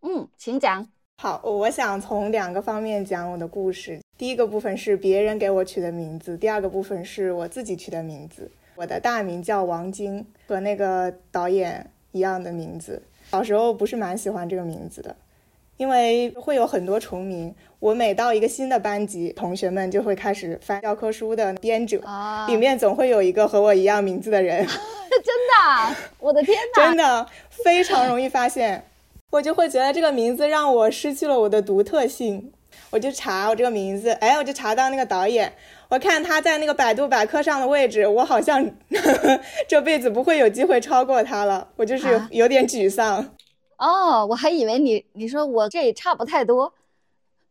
[0.01, 0.89] 嗯，请讲。
[1.23, 4.01] 好，我想从两个方面讲我的故事。
[4.17, 8.51] 第一个部分是别人给我取的名字，第二个部分是我自己取的名字。
[8.77, 13.03] 我的大名叫王晶，和那个导演一样的名字。
[13.31, 15.15] 小时候不是蛮喜欢这个名字的，
[15.77, 17.55] 因为会有很多重名。
[17.81, 24.67] 我每到一个新的班级，同学们就会开始翻教科书的编者，啊里面总会有一个和我一样名字的人。
[24.67, 26.87] 真的，我的天哪！
[26.87, 28.85] 真的非常容易发现。
[29.31, 32.53] 我就会觉得这个名字让我失去了我的独特性，
[32.91, 35.53] 我就查我这个名字，哎，我就查到那个导演，
[35.89, 38.65] 我看他在那个百度百科上的位置，我好像
[39.69, 43.34] 这辈子不会有机会超过他了，我就是有有点沮丧。
[43.79, 46.73] 哦，我还以为你你说我这也差不太多，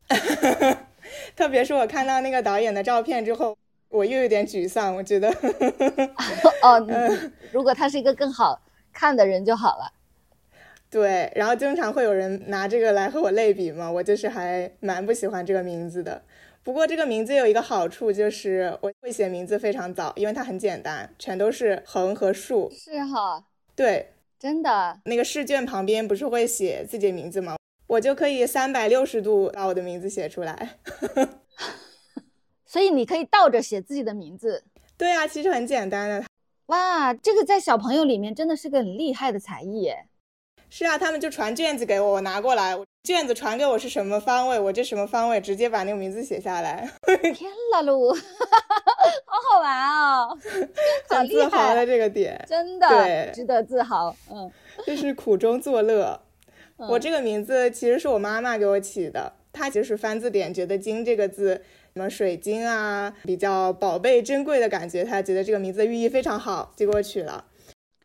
[1.36, 3.58] 特别是我看到那个导演的照片之后，
[3.90, 4.96] 我又有点沮丧。
[4.96, 5.30] 我觉得，
[6.64, 6.80] 哦，
[7.52, 8.62] 如果他是一个更好
[8.94, 9.92] 看的人就好了。
[10.90, 16.22] 对，然后经常会有人拿这个来和我类比嘛，我就是还蛮不喜欢这个名字的。
[16.62, 22.72] 不过这个名字有一个好处，就是我会写名字非常早，因为它很简单，全都是横和竖。
[22.72, 23.44] 是哈，
[23.76, 24.13] 对，
[24.44, 25.00] 真的。
[25.06, 27.56] 那个试卷旁边不是会写自己的名字吗？
[27.88, 30.78] 我就可以三百六十度把我的名字写出来。
[32.68, 34.66] 所以你可以倒着写自己的名字。
[34.98, 36.26] 对啊，其实很简单的。
[36.66, 40.10] 哇，这个在小朋友里面真的是个很厉害的才艺耶。
[40.76, 46.92] 是啊，他们就传卷子给我，我拿过来，卷子传给我是什么方位，我这什么方位，直接把那个名字写下来。
[47.36, 48.12] 天啦噜，
[49.24, 50.36] 好好玩哦，
[51.08, 54.16] 很自豪的这个点，真的，对，值得自豪。
[54.32, 54.52] 嗯，
[54.84, 56.20] 这是苦中作乐。
[56.90, 61.64] 我这个名字其实是我妈妈给我起的，她就是翻字典觉得“金”这个字，
[61.94, 67.46] 什么水晶啊，比较宝贝珍贵的感觉，她觉得这个名字的寓意非常好，就给我取了。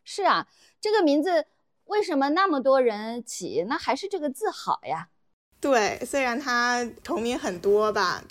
[0.03, 0.45] 是啊，
[0.79, 1.47] 这个名字。
[1.89, 3.65] 为什么那么多人起？
[3.67, 5.09] 那还是这个字好呀。
[5.59, 8.23] 对，虽然他同名很多吧。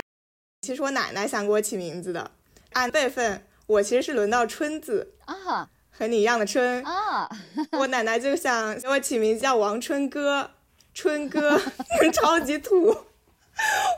[0.63, 2.31] 其实我奶奶想给我起名字的，
[2.73, 7.29] 按辈分，我其实是轮到春字啊，和你一样的春啊。
[7.79, 10.53] 我奶奶就想给我起名叫王春哥，
[10.95, 11.61] 春哥
[12.15, 12.97] 超级土。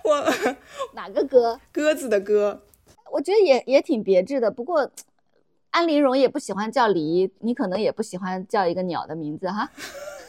[0.05, 0.57] 我
[0.95, 1.61] 哪个哥？
[1.71, 2.63] 鸽子的鸽。
[3.13, 4.91] 我觉得也也挺别致的，不过。
[5.71, 9.71] 安陵容也不喜欢叫梨，你可能也不喜欢叫一个鸟的名字哈。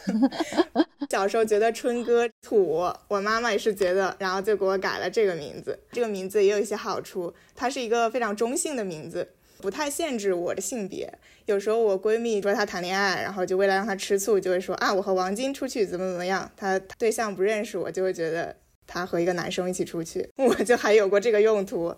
[1.10, 5.78] 小时候觉得春哥土，我妈妈也是觉得，然后就给我改了这个名字。
[5.92, 9.28] 这个名字也有一些好处，它是一个非常中性的名字，
[9.60, 11.12] 不太限制我的性别。
[11.46, 18.56] 有时候我闺蜜说她谈恋爱，然后就为了让她吃醋，就会说啊，我和王晶出去怎么怎么样，她对象不认识我，就会觉得
[18.88, 21.94] 她和一个男生一起出去， 我就还有过这个用途。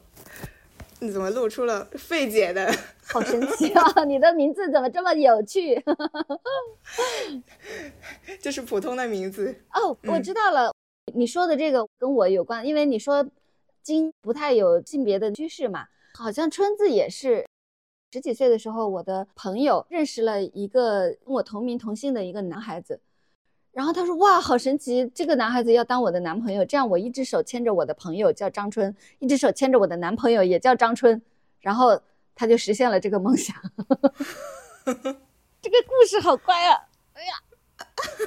[1.05, 2.73] 你怎么露出了费姐的？
[3.07, 4.05] 好神奇啊！
[4.05, 5.83] 你的名字怎么这么有趣？
[8.41, 9.97] 就是普通的名字哦。
[10.05, 10.73] 我知道了，
[11.15, 13.25] 你说的这个跟我有关，因为你说
[13.83, 15.87] 金不太有性别的趋势嘛，
[16.19, 17.47] 好像春字也是。
[18.13, 23.01] 十几岁的时候，我的朋友认识了一个跟我同名同姓的一个男孩子。
[23.75, 25.05] 然后他说：“哇，好神奇！
[25.13, 31.21] 这个男孩子要当我的男朋友，这样我一只手牵着我的朋友叫张春，一只手牵着我的男朋友也叫张春，
[31.61, 32.01] 然后
[32.37, 33.57] 他就实现了这个梦想。
[34.85, 36.79] 这个故事好乖啊！
[37.15, 37.33] 哎呀，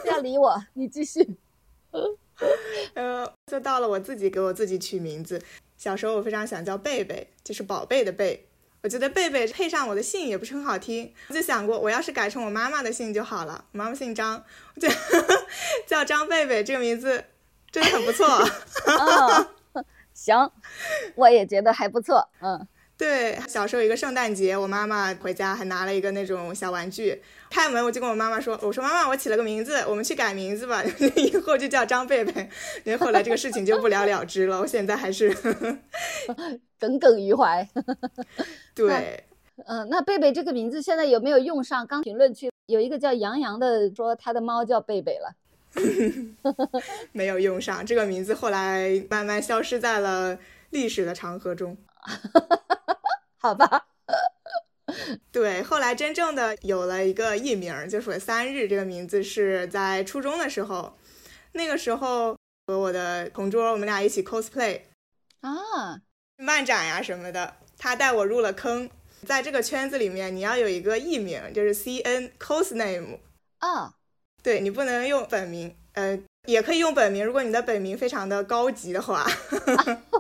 [0.02, 1.38] 不要理我，你继续。
[2.95, 5.41] 呃，就到了我自己给我自己取名字。
[5.78, 8.43] 小时候我非常想叫贝贝，就是宝贝的贝。”
[8.84, 13.65] 我觉得贝贝配上我的姓也不是很好听，我就想过我要是改成我妈妈的姓就好了。
[13.71, 14.43] 我妈妈姓张，
[14.75, 14.88] 我就
[15.88, 17.25] 叫张贝贝，这个名字
[17.71, 18.25] 真的很不错。
[20.13, 20.51] 行，
[21.15, 22.30] 我也觉得还不错。
[22.41, 22.67] 嗯。
[22.98, 30.84] 对，小时候一个圣诞节，我妈妈回家还拿了一个那种小玩具，开门我就跟我妈妈说：“我说妈妈，我起了个名字，我们去改名字吧，
[31.16, 32.50] 以后就叫张贝贝。”
[32.84, 35.32] 因为后来这个事情就不了了之了，我现在还是
[36.80, 37.68] 耿耿于怀。
[38.74, 39.24] 对，
[39.68, 41.86] 嗯，那贝贝这个名字现在有没有用上？
[41.86, 45.36] 刚评论区有一个叫杨洋的说他的猫叫贝贝了，
[47.12, 50.39] 没有用上这个名字，后来慢慢消失在了
[50.72, 51.78] 历史的长河中。
[53.39, 53.86] 好吧，
[55.32, 60.97] 对，后来真正的有了一个艺名，就是三日这个名字是在初中的时候，
[61.51, 62.36] 那个时候
[62.66, 64.82] 和我的同桌，我们俩一起 cosplay
[65.41, 66.01] 啊，
[66.38, 68.89] 漫展呀什么的，他带我入了坑。
[69.26, 73.20] 在这个圈子里面，你要有一个艺名，就是 C N cos name
[73.60, 73.93] 啊，
[74.43, 79.26] 对你不能用本名，呃，也可以用本名，如果你的本名非常的高级的话。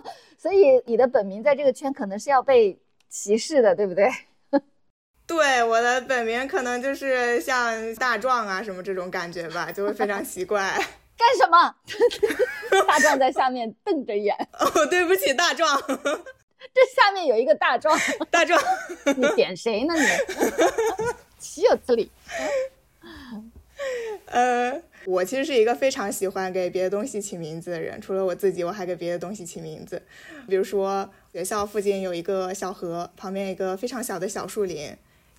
[0.47, 2.79] 所以你的本名在这个圈可能是要被
[3.09, 4.09] 歧视的，对不对？
[5.27, 10.73] 对，我的本名可能就是像大壮啊什么这种感觉吧，就会非常奇怪。
[11.19, 11.75] 干什么？
[12.87, 14.33] 大壮在下面瞪着眼。
[14.53, 15.77] 哦，对不起，大壮。
[15.85, 17.99] 这下面有一个大壮。
[18.31, 18.57] 大壮，
[19.17, 19.93] 你点谁呢？
[19.97, 21.05] 你
[21.37, 22.09] 岂有此理！
[24.27, 24.81] 呃。
[25.07, 30.01] 我其实是一个非常喜欢给别的东西起名字的人，除了我自己，我还给别的东西起名字。
[30.49, 34.93] 比如说，学校附近有一个小河，旁边一个非常小的小树林，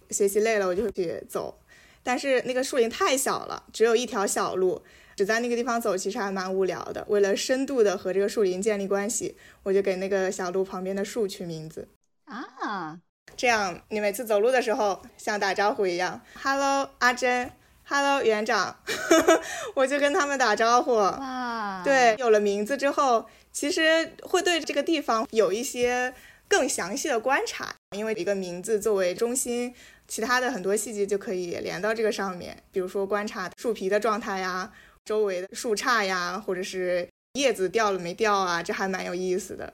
[0.09, 1.59] 学习累了我就会去走。
[2.03, 4.83] 但是那个树林太小了，只有一条小路，
[5.15, 7.05] 只在那个地方走，其实还蛮无聊的。
[7.07, 11.87] 为了深度的和这个树林建立关系，我就给那个小路旁边的树取名字
[12.25, 12.99] 啊，
[13.37, 17.51] 这样你每次走路的时候像打招呼一样，Hello，阿珍。
[17.91, 18.77] Hello，园长，
[19.75, 20.95] 我就跟他们打招呼。
[20.97, 26.13] 哇，对，有了名字之后，其实会对这个地方有一些
[26.47, 29.75] 更详细的观察，因为一个名字作为中心，
[30.07, 32.63] 其他的很多细节就可以连到这个上面。
[32.71, 34.71] 比如说观察树皮的状态呀，
[35.07, 39.73] 周围的树杈呀，或者是叶子掉了没掉啊，这还蛮有意思的。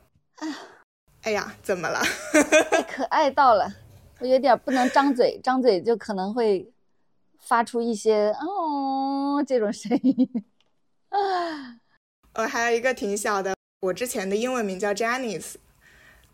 [1.23, 2.01] 哎呀，怎么了？
[2.71, 3.69] 太可爱到了，
[4.21, 6.71] 我有点不能张嘴，张嘴就可能会。
[7.47, 10.29] 发出一些哦这种声音，
[12.33, 15.55] 呃，还有一个挺小的，我之前的英文名叫 Janice，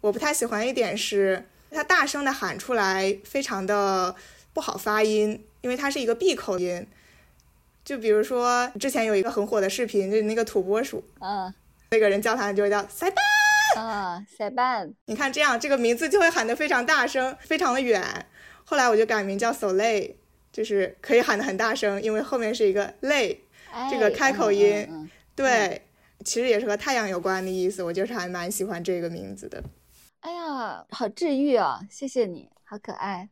[0.01, 4.15] 我不太喜欢一点是它大声的喊出来非常的
[4.53, 6.87] 不好发音，因为它是一个闭口音。
[7.85, 11.53] 就比如说之前有一个很火的视频，就是那个土拨鼠，嗯，
[11.91, 14.93] 那个人叫它就叫塞班啊，塞班。
[15.07, 18.27] 你看这样，这个名字就会喊得非常大声，非常的远。
[18.65, 20.15] 后来我就改名叫 Soleil，
[20.53, 23.37] 就是可以喊得很大声，因为后面是一个 lay，
[23.91, 25.81] 这个开口音，对，
[26.25, 27.83] 其实也是和太阳有关的意思。
[27.83, 29.63] 我就是还蛮喜欢这个名字的。
[30.21, 31.81] 哎呀，好治愈哦！
[31.89, 33.29] 谢谢你，好可爱。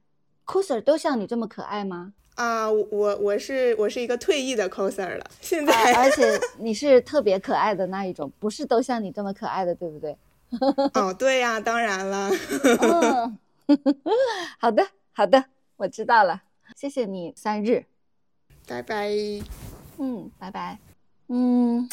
[0.46, 2.14] coser 都像你这么可爱吗？
[2.36, 10.16] 啊，我我我是我是一个退役的 coser 了，现在、啊而且你是特别可爱的那一种，不是都像你这么可爱的，对不对？
[10.94, 12.30] 哦，对呀，当然了。
[12.80, 13.38] 嗯，
[14.58, 15.44] 好的，好的，
[15.76, 16.42] 我知道了。
[16.78, 17.84] 谢谢你，三日，
[18.68, 19.10] 拜拜。
[19.98, 20.78] 嗯，拜拜。
[21.26, 21.90] 嗯，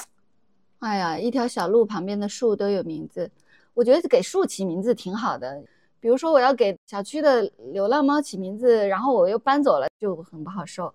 [0.77, 3.27] 哎呀，一条小路旁边的树都有名字，
[3.73, 5.59] 我觉得给树起名字挺好的。
[5.99, 7.41] 比如说，我要给小区的
[7.73, 10.93] 流浪猫起名字，然后我又搬走了，就很不好受。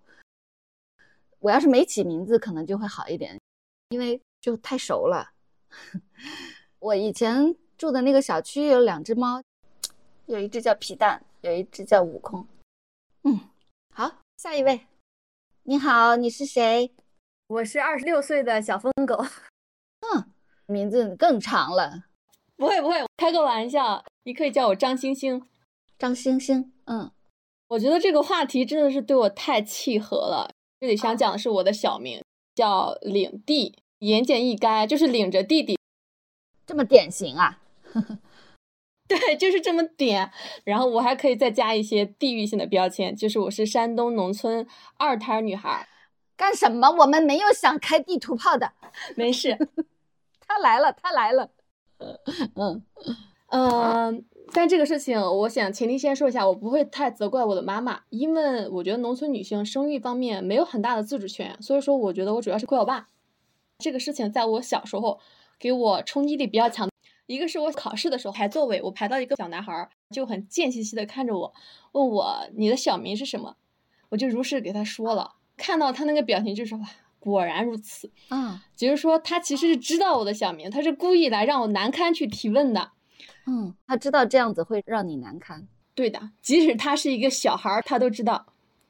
[1.40, 3.36] 我要是没起名字，可能就会好一点，
[3.88, 5.28] 因为就太熟了。
[6.78, 9.42] 我以前住的那个小区有两只猫，
[10.26, 12.46] 有一只叫皮蛋，有一只叫悟空。
[14.42, 14.86] 下一位，
[15.64, 16.94] 你好，你是谁？
[17.46, 19.22] 我是二十六岁的小疯狗。
[20.00, 20.32] 嗯，
[20.64, 22.04] 名字更长了。
[22.56, 25.46] 不会不会，开个玩笑，你可以叫我张星星。
[25.98, 27.12] 张星星，嗯，
[27.68, 30.50] 我觉得这个话题真的是对我太契合了。
[30.80, 32.24] 这里想讲的是我的小名，
[32.54, 35.78] 叫领弟，言简意赅，就是领着弟弟。
[36.64, 37.60] 这么典型啊？
[39.10, 40.30] 对，就是这么点。
[40.62, 44.64] 然后我还可以再加一些地域性的标签，就是我是山东农村
[44.98, 45.88] 二胎女孩。
[46.36, 46.88] 干什么？
[46.88, 48.70] 我们没有想开地图炮的。
[49.16, 49.58] 没事，
[50.46, 51.50] 他来了，他来了。
[52.54, 52.84] 嗯
[53.48, 63.08] 嗯，但这个事情，我想前提先说一下，我不会太责怪我的妈妈，因为我觉得农村女性生育方面没有很大的自主权，所以说我觉得我主要是怪我爸。
[63.78, 65.18] 这个事情在我小时候
[65.58, 66.89] 给我冲击力比较强。
[67.30, 71.54] 一个是我考试的时候排座位，我排到一个小男孩就很贱兮兮的看着我，
[71.92, 73.54] 问我你的小名是什么，
[74.08, 75.34] 我就如实给他说了。
[75.56, 76.84] 看到他那个表情就说哇，
[77.20, 78.10] 果然如此。
[78.30, 82.90] 啊，就是说他其实是知道我的小名，他是故意来让我难堪去提问的。
[83.46, 85.68] 嗯，他知道这样子会让你难堪。
[85.94, 88.44] 对的，即使他是一个小孩儿，他都知道。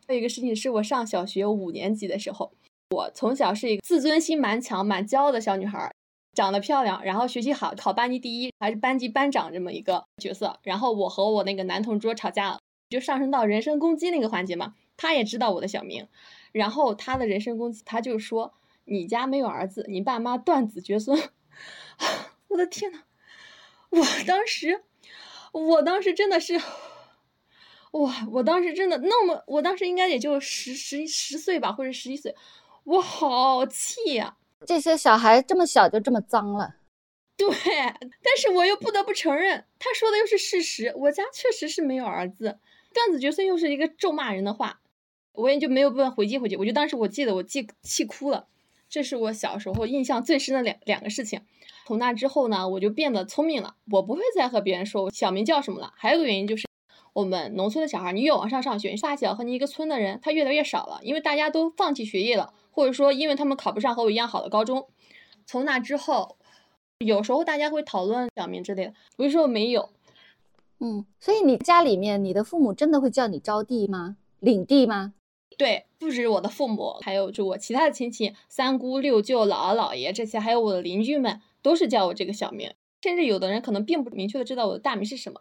[0.09, 2.51] 还有一个事情是我上小学五年级的时候，
[2.93, 5.93] 我从小是一个自尊心蛮强、蛮骄傲的小女孩，
[6.33, 10.59] 长得漂亮，然后学习好，考班级第一，还是班级班长这么一个角色。
[10.63, 14.75] 然后我和我那个男同桌吵架了，就上升到人身攻击那个环节嘛。
[14.97, 16.09] 他也知道我的小名，
[16.53, 18.55] 然后他的人身攻击，他就说
[18.85, 21.31] 你家没有儿子，你爸妈断子绝孙。
[22.49, 23.01] 我的天呐！
[23.91, 24.85] 我当时，
[25.53, 26.61] 我当时真的是，
[27.93, 28.27] 哇！
[28.31, 32.37] 我当时真的那么，我当时应该也就十十十岁吧，或者十一岁，
[32.85, 36.77] 我好气呀、这些小孩这么小就这么脏了。
[37.37, 37.49] 对，
[38.23, 42.59] 但是我又不得不承认，他说的又是事实，我家确实是没有儿子，
[42.93, 44.81] 断子绝孙又是一个咒骂人的话，
[45.33, 46.57] 我也就没有办法回击回击。
[46.57, 48.49] 我就当时我记得我气气哭了，
[48.91, 51.41] 这是我小时候印象最深的两两个事情。
[51.87, 55.95] 从那之后呢，我就变得聪明了，我不会再和别人说我小名叫什么了。
[55.97, 56.67] 还有个原因就是，
[57.15, 64.89] 我们农村的小孩，你越往上上学，发小和你一个村的人他越来越少了，因为大家都放弃学业了，或者说因为他们考不上和我一样好的高中。
[65.47, 66.37] 从那之后，
[66.99, 69.91] 有时候大家会讨论小名之类的，不是说没有。
[70.79, 74.17] 嗯，所以你家里面，你的父母真的会叫你招弟吗？
[74.39, 75.13] 领弟吗？
[75.59, 82.73] 对，不止我的父母，还有就我其他的亲戚，三姑六舅、姥姥姥爷这些，还有我的邻居们，都是叫我这个小名。
[83.03, 85.41] 甚至有的人可能并不明确的知道我的大名是什么。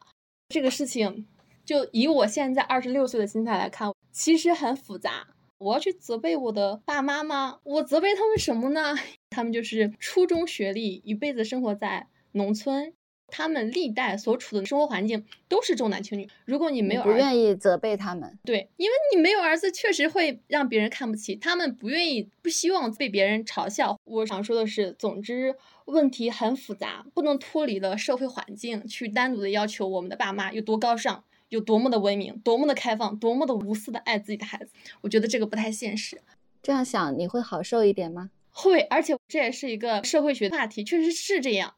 [0.49, 1.25] 这个事情，
[1.63, 5.27] 就以我现在二十六岁的心态来看，其实很复杂。
[5.59, 7.59] 我要去责备我的爸妈吗？
[7.63, 8.95] 我责备他们什么呢？
[9.29, 12.93] 他们就是初中学历，一辈子生活在农村，
[13.27, 16.29] 他们历代所处的生活环境都是重男轻女。
[16.45, 23.99] 如果你没有不愿意责备他们，对，因为你没有儿子，确实会让别人看不起，他们不愿意、不希望被别人嘲笑。
[24.05, 25.53] 我想说的是，总之
[25.83, 31.25] 问题很复杂，不能脱离了社会环境去单独的要求我们的爸妈有多高尚。
[31.49, 34.71] 有多么的文明，多么的开放，多么的无私的爱自己的孩子，
[35.01, 36.21] 我觉得这个不太现实。
[36.61, 38.29] 这样想你会好受一点吗？
[38.51, 41.73] 会，而且这也是一个社会学话题，确实是这样。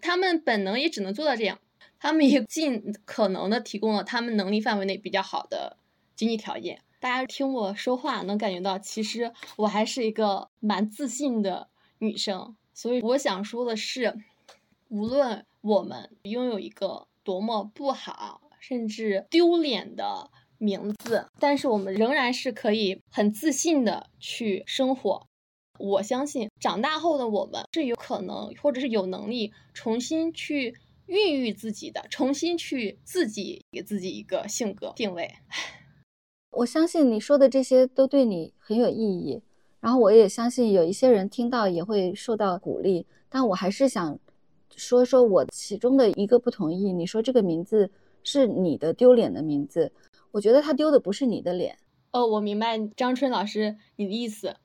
[0.00, 1.58] 他们本能也只能做到这样，
[1.98, 5.76] 他们也尽可能的提供了他们能力范围内比较好的
[6.14, 6.80] 经济条件。
[7.00, 12.56] 大家听我说话能感觉到，其实我还是一个蛮自信的女生。
[12.72, 14.16] 所以我想说的是，
[14.88, 18.40] 无论我们拥有一个多么不好。
[18.62, 25.26] 甚至丢脸的名字，但是我们仍然是可以很自信的去生活。
[25.80, 35.28] 我相信长大后的我们是有可能，或者是有能力重新去孕育自己的，重新去自己给自己一个性格定位。
[36.52, 39.42] 我相信你说的这些都对你很有意义，
[39.80, 43.04] 然后我也相信有一些人听到也会受到鼓励。
[43.28, 44.16] 但我还是想
[44.76, 46.92] 说说我其中的一个不同意。
[46.92, 47.90] 你说这个名字
[48.24, 49.92] 是你的丢脸的名字，
[50.32, 51.76] 我觉得他丢的不是你的脸。
[52.12, 54.56] 哦，我明白张春老师你的意思。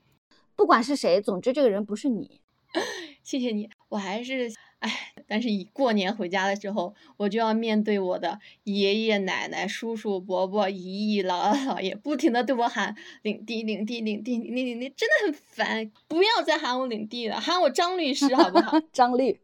[0.56, 2.42] 不管是谁，总之这个人不是你。
[3.24, 15.92] 谢谢你，我还是哎，但是一过年回家的时候，我就要面对我的爷爷奶奶、叔叔伯伯、姨姨、姥姥姥爷，不停的对我喊领地、领地、领地、领地、领地，真的很烦。
[16.08, 18.80] 不要再喊我领地了，喊我张律师好不好？
[18.92, 19.40] 张律，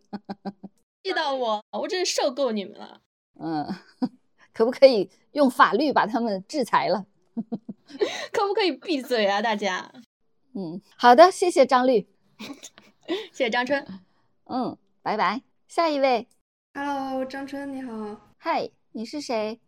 [1.04, 3.02] 气到我，我真是受够你们了。
[3.40, 3.68] 嗯，
[4.54, 7.06] 可不可以用法律把他们制裁了？
[8.32, 9.92] 可不可以闭嘴啊，大家？
[10.56, 12.08] 嗯，好的，谢谢张律，
[13.32, 13.86] 谢谢张春，
[14.46, 15.42] 嗯，拜拜。
[15.68, 16.28] 下一位
[16.76, 19.60] ，Hello，张春你好，嗨，你是谁？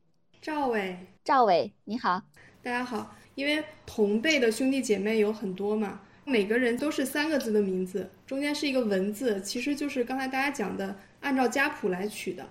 [0.41, 2.21] 赵伟，赵伟你好，
[2.61, 3.15] 大家好。
[3.33, 12.47] 因为同辈的兄弟姐妹有很多嘛，每个人都是三个字的名字，中间是一个文字，其实就是刚才大家讲的按照家谱来取的。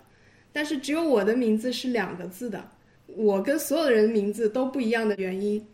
[0.55, 2.71] 但是只有我的名字是两个字的，
[3.09, 5.67] 我跟所有的人名字都不一样的原因。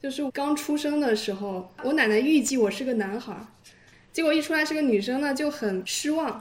[0.00, 3.36] 就是刚出生的时候，我奶奶预计我是个男孩，
[4.12, 6.40] 结果一出来是个女生呢，就很失望。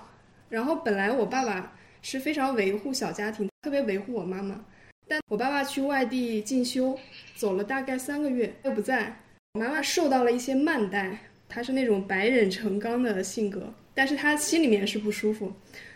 [0.49, 1.73] 然后本来我爸爸
[2.03, 4.63] 是非常维护小家庭，特别维护我妈妈，
[5.07, 6.95] 但我爸爸去外地进修，
[7.35, 9.19] 走了大概三个月又不在，
[9.53, 11.17] 我妈妈受到了一些慢待。
[11.49, 15.51] 她是那种白忍成钢的性格，但是她心里面是不舒服，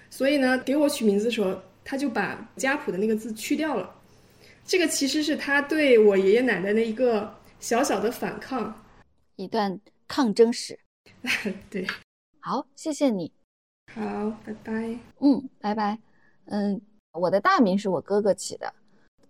[0.09, 3.93] 所以呢，给我取名字的时候，她就把家谱的那个字去掉了。
[4.65, 7.33] 这个其实是他对我爷爷奶奶的一个。
[7.59, 8.75] 小小的反抗，
[9.37, 10.77] 一段抗争史。
[11.71, 11.87] 对，
[12.41, 13.31] 好，谢谢你。
[13.93, 14.01] 好，
[14.45, 14.99] 拜拜。
[15.21, 15.97] 嗯，拜拜。
[16.47, 16.81] 嗯，
[17.13, 18.73] 我的大名是我哥哥起的，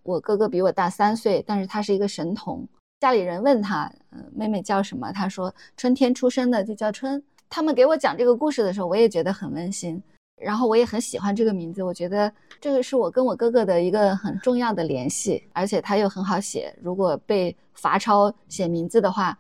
[0.02, 2.68] 我哥哥比我大三岁，但是他是一个神童。
[3.02, 5.12] 家里人问他，嗯，妹妹叫什么？
[5.12, 7.24] 他说春天出生的就叫春。
[7.48, 10.02] 他们给我讲这个故事的时候，我也觉得很温馨。
[10.42, 16.76] 然后我也很喜欢这个名字，我觉得这个是我跟我哥哥的一个很重要的联系，而且他又很好写。
[16.82, 19.38] 如果被罚抄写名字的话，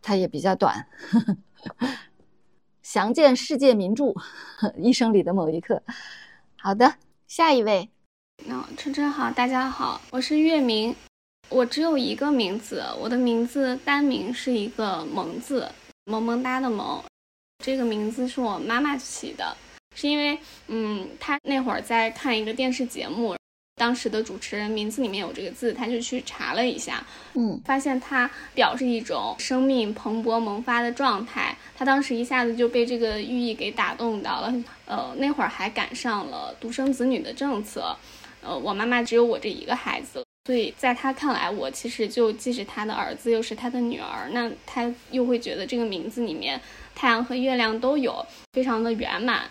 [0.00, 0.86] 它也比较短。
[2.82, 4.04] 详见世界名著
[4.78, 5.82] 《一生里的某一刻》。
[6.56, 6.94] 好的，
[7.26, 7.90] 下一位。
[8.46, 10.94] 那，春春好，大家好，我是月明。
[11.50, 15.68] 我只有一个名字，我的名字单名是一个萌字，
[16.04, 17.02] 萌萌哒的萌。
[17.62, 19.56] 这个名字是我妈妈起的。
[20.00, 20.38] 是因为，
[20.68, 23.36] 嗯，他那会儿在看一个电视节目，
[23.76, 31.54] 当时的主持人名字里面有这个字，他就去查了一下，嗯，发现它表示一种生命蓬勃萌发的状态。
[31.76, 34.54] 他当时一下子就被这个寓意给打动到了。
[34.86, 37.94] 呃，那会儿还赶上了独生子女的政策，
[38.40, 44.30] 呃，我妈妈只有我这一个孩子，所以在他看来，我其实就既是他的儿子，又是他的女儿。
[44.32, 46.58] 那他又会觉得这个名字里面
[46.94, 48.24] 太阳和月亮都有，
[48.54, 49.42] 非常的圆满。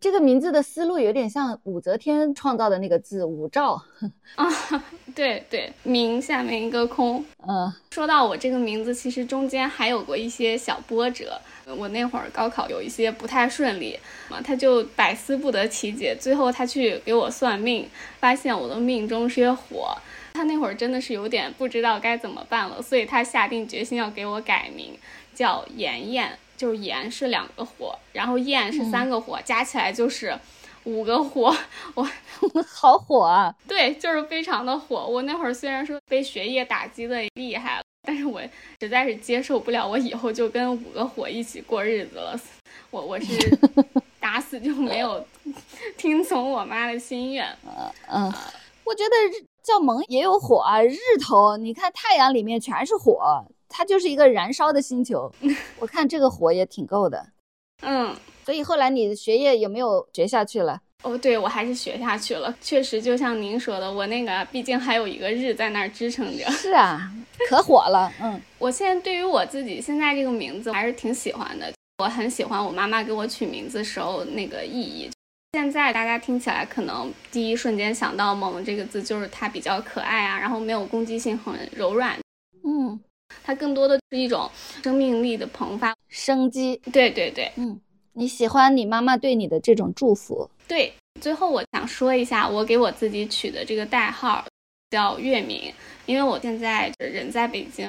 [0.00, 3.82] 这个名字的思路有点像武则天创造的那个字“武曌
[4.36, 4.48] ”啊，
[5.12, 7.24] 对对，名下面一个空。
[7.38, 11.40] 嗯，说到我这个名字，其实中间还有过一些小波折。
[11.76, 13.98] 我那会儿高考有一些不太顺利
[14.30, 16.16] 嘛，他就百思不得其解。
[16.18, 17.88] 最后他去给我算命，
[18.20, 19.98] 发现我的命中缺火。
[20.32, 24.96] 他那会儿真的是有点不知道该怎么办了，所以他下定决心要给我改名，
[25.34, 26.38] 叫妍妍。
[26.58, 30.36] 就是炎是两个火，然后焰是三个火，加起来就是
[30.84, 31.56] 五个火。
[31.94, 32.06] 我
[32.68, 33.54] 好火啊！
[33.66, 35.06] 对，就是非常的火。
[35.06, 38.42] 我那会儿虽然说被学业打击的厉害了，但是我
[38.80, 42.38] 实在是接受不了，我以后就跟五个火一起过日子了。
[42.90, 43.58] 我我是
[44.18, 45.24] 打死就没有
[45.96, 47.46] 听从我妈的心愿。
[48.10, 48.32] 嗯，
[48.82, 53.46] 我觉得叫萌也有火啊，日头，你看太阳里面全是火。
[53.78, 55.32] 它就是一个燃烧的星球，
[55.78, 57.24] 我看这个火也挺够的。
[57.82, 58.12] 嗯，
[58.44, 60.82] 所以后来你的学业有没有学下去了？
[61.04, 62.52] 哦，对我还是学下去了。
[62.60, 66.50] 确实，就像您说的，我那个毕竟还有一个日在那儿支撑着。
[66.50, 67.08] 是啊，
[67.48, 68.12] 可火了。
[68.20, 71.72] 嗯， 我现在对于我自己现在这个名字还是挺喜欢的。
[72.02, 75.08] 我很喜欢我妈妈给我取名字时候那个意义。
[75.52, 82.18] 现在大家听起来可能第一瞬间想到“萌”这个字，就是它比较可爱啊，然后没有攻击性，很柔软。
[82.64, 82.98] 嗯。
[83.42, 84.50] 它更多的是一种
[84.82, 86.80] 生命力的蓬发、生机。
[86.92, 87.80] 对对对，嗯，
[88.12, 90.48] 你喜欢你妈妈对你的这种祝福？
[90.66, 94.44] 对，最后，我想说一下我给我自己取的这个代号
[94.90, 95.72] 叫月明，
[96.06, 97.88] 因为我现在人在北京，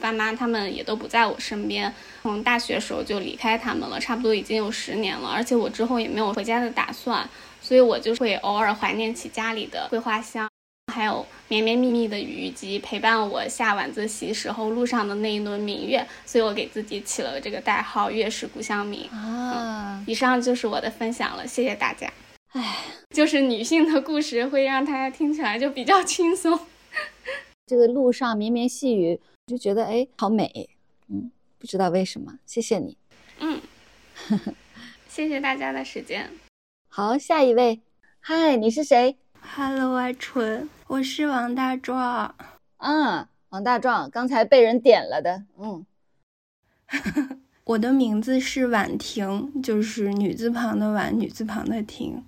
[0.00, 7.28] 爸妈他们也都不在我身边，从大学时候就离开他们了，差不多已经有十年了，而且我之后也没有回家的打算，
[7.60, 10.48] 所以我就会偶尔怀念起家里的桂花香，
[10.92, 19.08] 还有绵绵密密的雨及陪伴我下晚自习时候路上的那一轮明月，所以我给自己起了这个代号“月是故乡明”。
[19.12, 22.12] 啊，以上就是我的分享了，谢谢大家。
[22.52, 22.78] 唉，
[23.10, 26.58] 就是女性的故事会让大家听起来就比较轻松。
[27.66, 30.68] 这个路上绵绵细雨，就觉得哎，好美。
[31.08, 32.98] 嗯，不知道为什么，谢谢你。
[33.38, 33.60] 嗯，
[35.08, 36.30] 谢谢大家的时间。
[36.88, 37.80] 好，下一位。
[38.20, 42.34] 嗨，你是谁？Hello，阿纯，我是王大壮。
[42.78, 45.42] 嗯，王大壮，刚才被人点了的。
[45.58, 45.84] 嗯，
[47.64, 52.24] 我的名字是婉婷，就是女字旁的婉，女字旁的婷。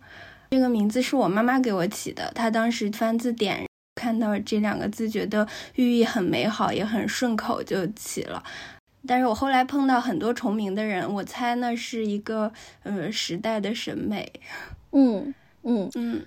[0.51, 8.43] 这个名字是我妈妈给我起的，她当时翻字典看到这两个字，觉得寓意很美好，也很顺口，就起了。
[9.07, 12.53] 但是我后来碰到很多重名的人，我猜那是一个
[12.83, 14.33] 呃时代的审美。
[14.93, 16.25] 嗯嗯嗯，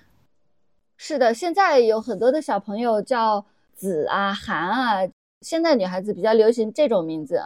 [1.00, 5.08] 是的，现在有很多的小朋友叫子啊、涵啊，
[5.42, 7.40] 现在女孩子比较流行这种名字。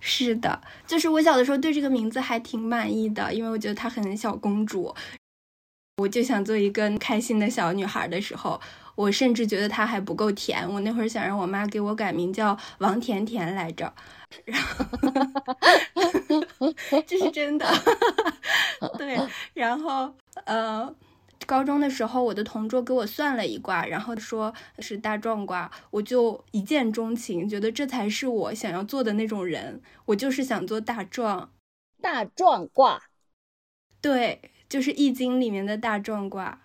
[0.00, 4.94] 是的，就是我小的时候对这个名字还挺满意的，因为我觉得她很小公主，
[5.98, 8.58] 我就想做一个开心的小女孩的时候，
[8.94, 13.92] 我甚至觉得她还不够甜，我那会儿想让我妈给我改名叫王甜甜来着，
[14.46, 14.86] 然后
[17.06, 17.70] 这是真的，
[18.96, 19.20] 对，
[19.52, 20.14] 然后
[20.46, 20.94] 呃。
[21.46, 29.82] 高中的时候，我的同桌给我算了一卦，然后说是大壮卦，我就一见钟情，觉得这才是我想要做的那种人。
[30.06, 31.52] 我就是想做大壮，
[32.00, 33.02] 大壮卦，
[34.00, 36.62] 对，就是《易经》里面的大壮卦。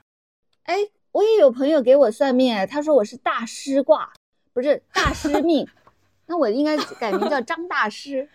[0.64, 0.76] 哎，
[1.12, 4.14] 我也有朋友给我算命，哎，他说我是大师卦，
[4.54, 5.68] 不是大师命，
[6.28, 8.30] 那我应该改名叫张大师。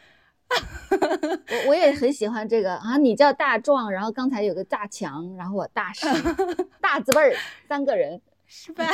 [0.91, 2.97] 我我也很喜欢这个啊！
[2.99, 6.07] 你叫大壮，然后刚才有个大强，然后我大师，
[6.81, 7.35] 大字辈儿，
[7.69, 8.85] 三个人 是吧？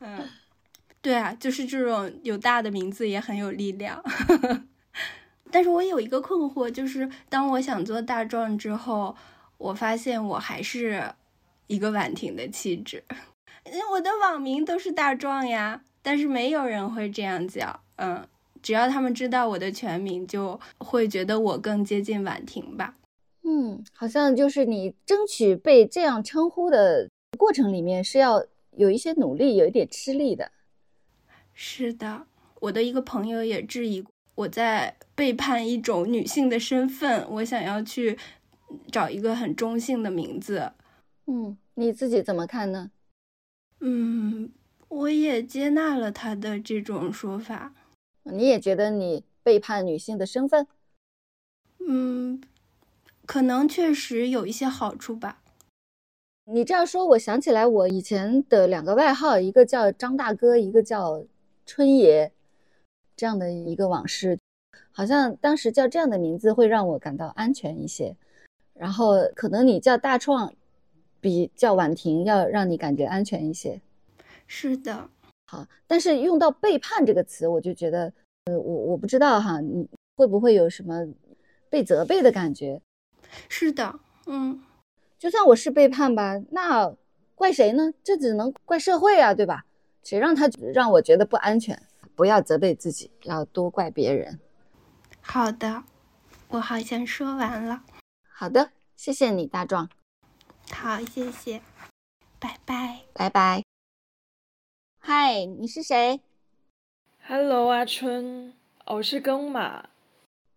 [0.00, 0.28] 嗯，
[1.00, 4.02] 对啊，就是这种有大的名字也很有力量。
[5.50, 9.16] 但是我有一个困惑，就是当我想做大壮之后，
[9.58, 11.14] 我发现我还是
[11.68, 13.04] 一个婉婷的气质。
[13.92, 18.26] 我的网名都是大壮呀，但是没有人会这样叫，嗯。
[18.62, 22.96] 只要他们知道我的全名，就会觉得我更接近婉婷吧。
[23.42, 28.46] 嗯，好像就是你争取被这样称呼的过程里面是要
[28.76, 30.52] 有一些努力，有一点吃力的。
[31.52, 32.26] 是的，
[32.60, 34.04] 我的一个朋友也质疑
[34.36, 38.16] 我在背叛一种女性的身份，我想要去
[38.90, 40.72] 找一个很中性的名字。
[41.26, 42.90] 嗯，你自己怎么看呢？
[43.80, 44.50] 嗯，
[44.88, 47.74] 我也接纳了他的这种说法。
[48.24, 50.66] 你也觉得你背叛女性的身份？
[51.86, 52.40] 嗯，
[53.26, 55.42] 可能确实有一些好处吧。
[56.44, 61.24] 你这样说，我想起来我以前的两个外号，一个叫张大哥，一个叫
[61.64, 62.32] 春爷，
[63.16, 64.38] 这样的一个往事，
[64.90, 68.16] 好像当时叫这样的名字会让我感到安全一些。
[68.74, 70.52] 然后可能你叫大创，
[71.20, 73.80] 比叫婉婷要让你感觉安全一些。
[74.46, 75.10] 是的。
[75.52, 78.10] 好，但是用到背叛这个词，我就觉得，
[78.46, 79.86] 呃，我我不知道哈，你
[80.16, 81.06] 会不会有什么
[81.68, 82.80] 被责备的感觉？
[83.50, 84.62] 是的，嗯，
[85.18, 86.96] 就算我是背叛吧，那
[87.34, 87.92] 怪谁呢？
[88.02, 89.66] 这只能怪社会啊，对吧？
[90.02, 91.78] 谁让他让我觉得不安全？
[92.16, 94.40] 不要责备自己，要多怪别人。
[95.20, 95.84] 好的，
[96.48, 97.82] 我好像说完了。
[98.26, 99.86] 好的，谢谢你，大壮。
[100.70, 101.60] 好，谢谢，
[102.38, 103.71] 拜拜，拜拜。
[105.04, 106.20] 嗨，你是谁
[107.26, 108.52] ？Hello，阿春，
[108.86, 109.88] 我是庚马。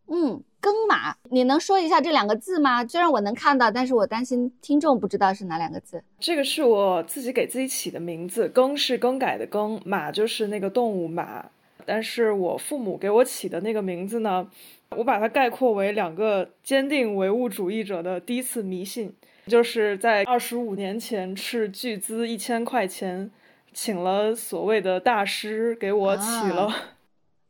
[0.05, 2.85] 嗯，庚马，你能说一下这两个字吗？
[2.85, 6.03] 虽然我能看到，但是我担心听众不知道是哪两个字。
[6.19, 11.49] 这个是我自己给自己起的名字，庚是更改的庚，马就是那个动物马。
[11.83, 14.47] 但是我父母给我起的那个名字呢，
[14.91, 19.11] 我把它概括为两个坚定唯物主义者的第一次迷信，
[19.47, 23.31] 就是在二十五年前斥巨资一千块钱。
[23.75, 26.93] 请了所谓的大师给我起了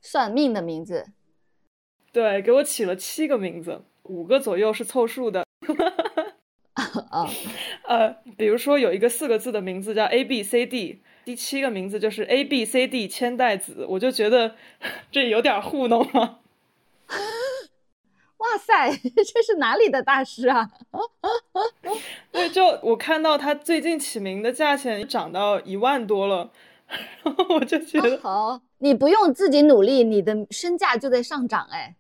[0.01, 1.05] 算命的名字，
[2.11, 5.45] 对，给我起了七个名字，五个左右是凑数的。
[7.11, 7.29] 啊，
[7.87, 14.55] 呃，比如说有一个四个字的名字叫 A B C D，第七个名字就是 A B C D 千代子，我就觉得
[15.11, 16.39] 这有点糊弄了。
[18.37, 20.69] 哇，塞， 这是哪里的大师啊？
[22.31, 26.51] 对，就我看到他最近起名的价钱涨到一万多了，
[27.23, 31.95] 然后我就觉得、好，你不用自己努力，你的身价就在上涨哎。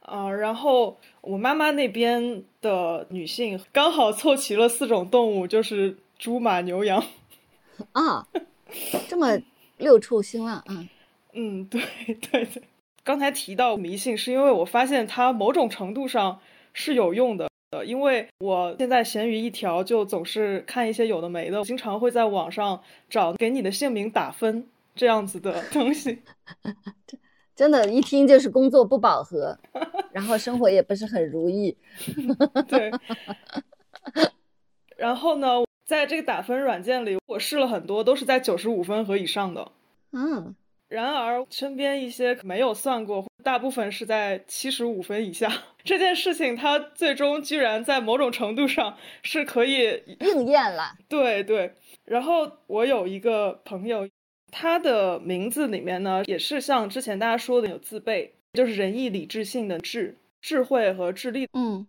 [0.00, 7.02] 啊，然后我妈妈那边的女性刚好凑齐了四种动物，就是猪、马、牛、羊。
[7.92, 8.26] 啊，
[9.08, 9.38] 这么
[9.78, 10.86] 六畜兴旺，啊
[11.32, 12.62] 嗯，对对对。
[13.08, 16.40] 刚才提到迷信，是因为我发现它某种程度上
[16.74, 17.48] 是有用的。
[17.70, 26.18] 呃因为我现在闲鱼一条，就总是看一些有的没的，经常会在网上找给你的姓名打分这样子的东西。
[27.56, 29.58] 真的，一听就是工作不饱和，
[30.12, 31.74] 然后生活也不是很如意。
[32.68, 32.90] 对。
[34.98, 39.72] 然后呢，在这个打分软件里，我试了很多，都是在九十五分和以上的。
[40.12, 40.54] 嗯。
[40.88, 45.52] 然而，身边一些没有算过，大部分是在七十五分以下。
[45.84, 50.94] 这件事情，它最终居然在某种程度上是可以应验了。
[51.08, 51.74] 对对。
[52.04, 54.08] 然后我有一个朋友，
[54.50, 61.46] 他的名字里面呢，也是像之前大家说的有自备，就是仁义礼智信的智，智慧和智力。
[61.52, 61.86] 嗯。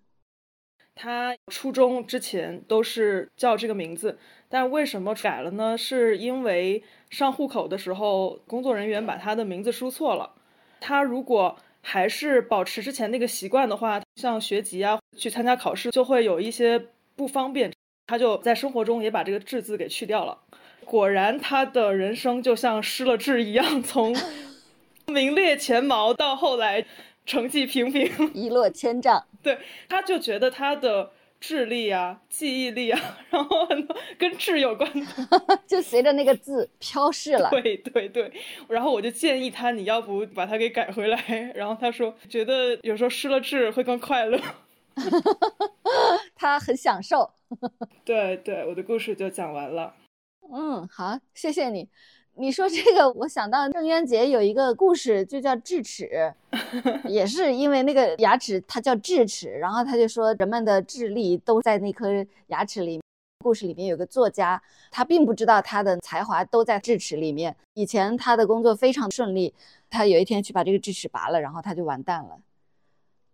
[0.94, 4.20] 他初中之前都是叫这个名字，
[4.50, 5.78] 但为什么改了呢？
[5.78, 10.34] 是因为上户口的时候，工作人员把他的名字输错了。
[10.82, 17.72] 他如果还是保持之前那个习惯的话，像学籍啊、去参加考试，就会有一些不方便。
[18.08, 20.40] 他就在生活中也把这个“志”字给去掉了。
[20.84, 24.16] 果然，他的人生就像失了志一样，从
[25.06, 26.86] 名列前茅到后来。
[27.26, 29.24] 成绩平平，一落千丈。
[29.44, 33.00] 对，他就觉得他的智力啊、记忆力啊，
[33.32, 35.06] 然后很多跟智有关的，
[35.66, 37.50] 就随着那个字飘逝了。
[37.50, 38.32] 对对对，
[38.68, 41.18] 然后我就建议他，你要不把它给改回来？
[41.56, 44.40] 然后他说，觉得有时候失了智会更快乐。
[46.36, 47.32] 他很享受。
[48.04, 49.96] 对对，我的故事就讲完了。
[50.52, 51.88] 嗯，好，谢谢你。
[52.40, 56.34] 你说这个，我想到郑渊洁有一个故事，就叫智齿，
[57.04, 63.02] 也是因为那个牙齿它叫智齿，然后他就说人们的智力都在那颗牙齿里。
[63.42, 64.62] 故事里面有个作家，
[64.92, 67.56] 他并不知道他的才华都在智齿里面。
[67.74, 69.54] 以前他的工作非常顺利，
[69.90, 72.38] 他有一天去把这个智齿拔了，然后他就完蛋了。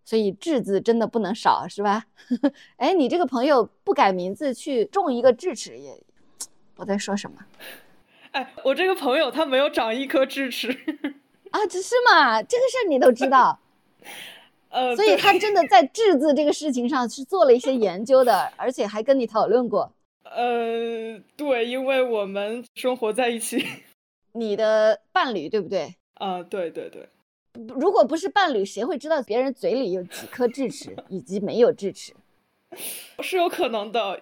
[0.04, 2.04] 所以智字真的不能少，是吧？
[2.78, 6.00] 哎，你这个朋友不改名字去种一个智齿，也
[6.76, 7.38] 我在说什么？
[8.36, 10.68] 哎， 我这个朋友他没有长一颗智齿
[11.50, 12.42] 啊，这是嘛？
[12.42, 13.58] 这个事儿你都知道，
[14.68, 19.90] 呃，所以他真的在智字这个事情上是做了一些研究的，而且还跟你讨论过。
[20.28, 23.64] 呃，对，因为我们生活在一起，
[24.32, 25.94] 你的伴侣对不对？
[26.14, 27.08] 啊，对对对。
[27.74, 32.12] 如果不是伴侣，谁会知道别人嘴里有几颗智齿以及没有智齿？
[33.22, 34.20] 是有可能的。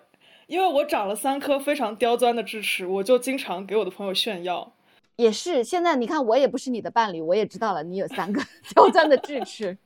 [0.55, 4.73] 因为我长了三颗非常刁钻的智齿，我就经常给我的朋友炫耀。
[5.17, 8.41] 也是，现在你看，我也不是你的伴侣，我也知道了你有三个
[8.73, 9.77] 刁钻的智齿，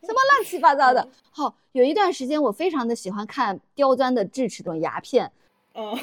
[0.00, 1.06] 什么乱七八糟的。
[1.30, 5.30] 好，有一段时间我非常的喜欢看刁钻的智齿这种牙片，
[5.74, 5.94] 嗯，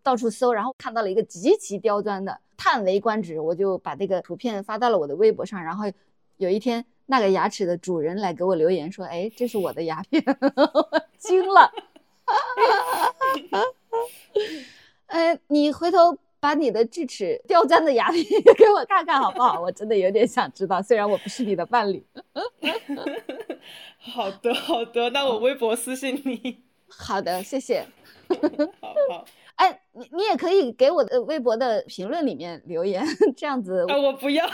[0.00, 5.60] 到处搜，然后看到了一个极其刁钻的，叹为观止，我就把这个图片发到了我的微博上。
[5.60, 5.90] 然后
[6.36, 10.22] 有一天，那个牙齿的主人来给我留言说：“哎，这是我的牙片。
[11.18, 11.68] ”惊了。
[15.06, 18.24] 哎，你回头把你的智齿刁钻的牙片
[18.56, 19.60] 给我看看好不好？
[19.60, 22.04] 我真的有点想知道，虽然我不是你的伴侣。
[23.98, 26.62] 好的，好的，那我微博私信你。
[26.88, 27.86] 好的，谢谢。
[28.80, 29.24] 好 好。
[29.56, 33.04] 哎，你你也可以给我的微博的评论里面留言，
[33.36, 33.84] 这样子。
[33.88, 34.44] 啊，我不要，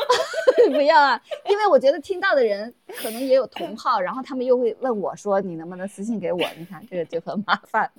[0.72, 1.20] 不要啊！
[1.48, 7.90] 因为我觉得听到的人可能也有同号，然后他们又会问我说：“你能不能私信给我？”你看这个就很麻烦。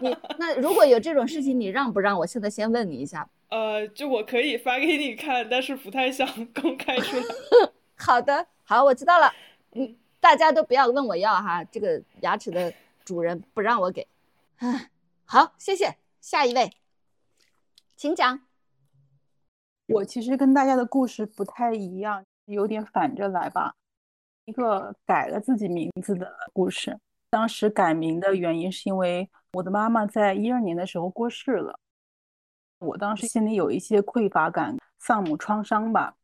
[0.00, 2.18] 你那如果有这种事情，你让不让？
[2.18, 3.28] 我现在先问你一下。
[3.50, 7.24] 呃，就我可以发给你看，但是不太想公开出来。
[7.96, 9.32] 好的，好，我知道了。
[9.74, 12.72] 嗯，大家都不要问我要哈，这个牙齿的
[13.04, 14.04] 主人不让我给。
[14.58, 14.90] 唉。
[15.28, 15.96] 好，谢谢。
[16.20, 16.70] 下一位，
[17.96, 18.40] 请讲。
[19.88, 23.74] 我其实跟大家的故事不太一样，有点反着来吧。
[24.44, 26.96] 一个改了自己名字的故事。
[27.28, 31.80] 当时改名的原因是因为我的妈妈在一二年的时候过世了，
[32.78, 36.14] 我当时心里有一些匮乏感，丧母创伤吧，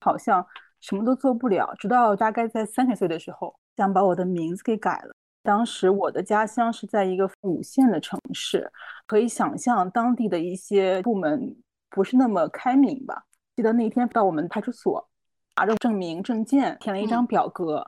[0.00, 0.46] 好像
[0.82, 1.74] 什么都做不了。
[1.78, 5.14] 直到大概在三十岁的时候，想把我的名字给改了。
[5.46, 8.68] 当时我的家乡是在一个五线的城市，
[9.06, 11.56] 可以想象当地的一些部门
[11.88, 13.22] 不是那么开明吧。
[13.54, 15.08] 记得那天到我们派出所，
[15.56, 17.86] 拿着证明证件填了一张表格，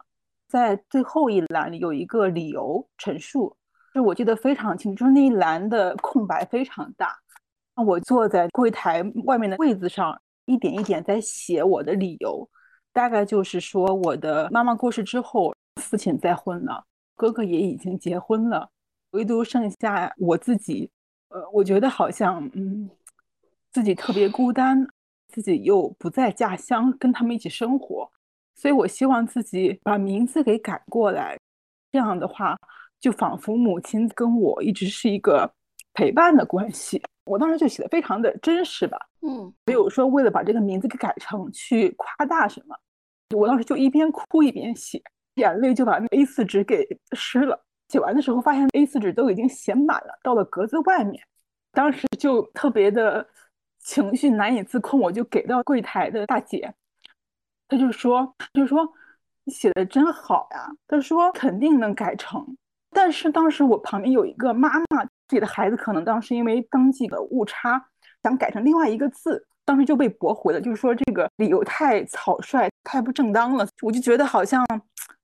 [0.49, 3.57] 在最后一栏里有一个理由陈述，
[3.93, 7.13] 就我记得非常清楚，就是那一栏的空白非常大。
[7.75, 10.17] 我坐在柜台外面的位子上，
[10.47, 12.49] 一点一点在写我的理由，
[12.93, 15.53] 大概就是说我的妈妈过世之后，
[15.83, 16.85] 父亲再婚了，
[17.19, 18.71] 哥哥也已经结婚了，
[19.11, 20.89] 唯独剩下我自己。
[21.31, 22.89] 呃，我觉得好像嗯，
[23.73, 24.87] 自己特别孤单，
[25.27, 28.09] 自己又不在家乡跟他们一起生活，
[28.55, 31.37] 所以我希望自己把名字给改过来，
[31.91, 32.57] 这样的话，
[33.01, 35.53] 就仿佛母亲跟我一直是一个
[35.93, 37.03] 陪伴的关系。
[37.25, 42.75] 我当时就写的非常的真实吧，嗯，没有说为了把这个名字给改成去夸大什么。
[43.37, 45.03] 我当时就一边哭一边写，
[45.39, 47.59] 眼泪就把那 A4 纸给湿了。
[47.89, 51.23] 写完的时候发现 A4 纸都已经写满了，到了格子外面，
[51.73, 53.27] 当时就特别的
[53.79, 56.75] 情绪难以自控，我就给到柜台的大姐，
[57.69, 58.87] 她就说，就说
[59.45, 62.57] 你写的真好呀，她说肯定能改成。
[62.91, 65.09] 但是当时我旁边有一个妈妈。
[65.29, 67.79] 自己的孩子可能当时因为登记的误差，
[68.23, 70.59] 想改成另外一个字，当时就被驳回了。
[70.59, 73.69] 就是说这个理由太草率、太不正当了。
[73.83, 74.65] 我就觉得好像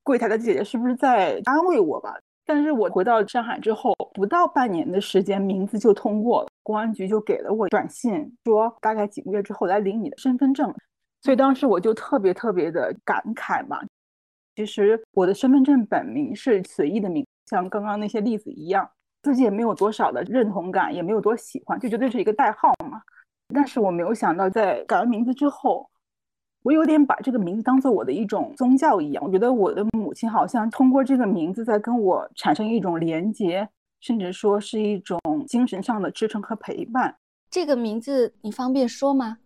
[0.05, 2.15] 柜台的姐姐是不是在安慰我吧？
[2.47, 10.73] 但是我回到上海之后，不到半年的时间，名字就通过了，公安局就给了我短信，说大概几个月之后来领你的身份证。
[11.23, 13.81] 所以当时我就特别特别的感慨嘛。
[14.55, 18.89] 其实我的身份证本名是随意的名，像刚刚那些例子一样。
[19.23, 23.01] 自己也没有多少的认同感，也没有多喜欢，就觉得是一个代号嘛。
[23.55, 25.89] 但是我没有想到，在改完名字之后，
[26.65, 29.23] 我有点把这个名字当做我的一种宗教一样。
[29.23, 33.69] 我觉得我的母亲好像通过这个名字在跟我产生一种连结，
[34.01, 37.15] 甚至说是一种精神上的支撑和陪伴。
[37.51, 39.39] 这个名字你方便说吗？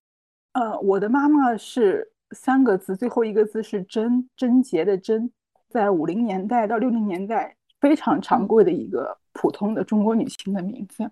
[0.53, 5.31] 呃，我的妈妈是三个字，最后一个字是贞，贞洁的贞，
[5.69, 9.19] 在五零年代到六零年代非常常规的一个。
[9.35, 11.09] 普通的中国女性的名字，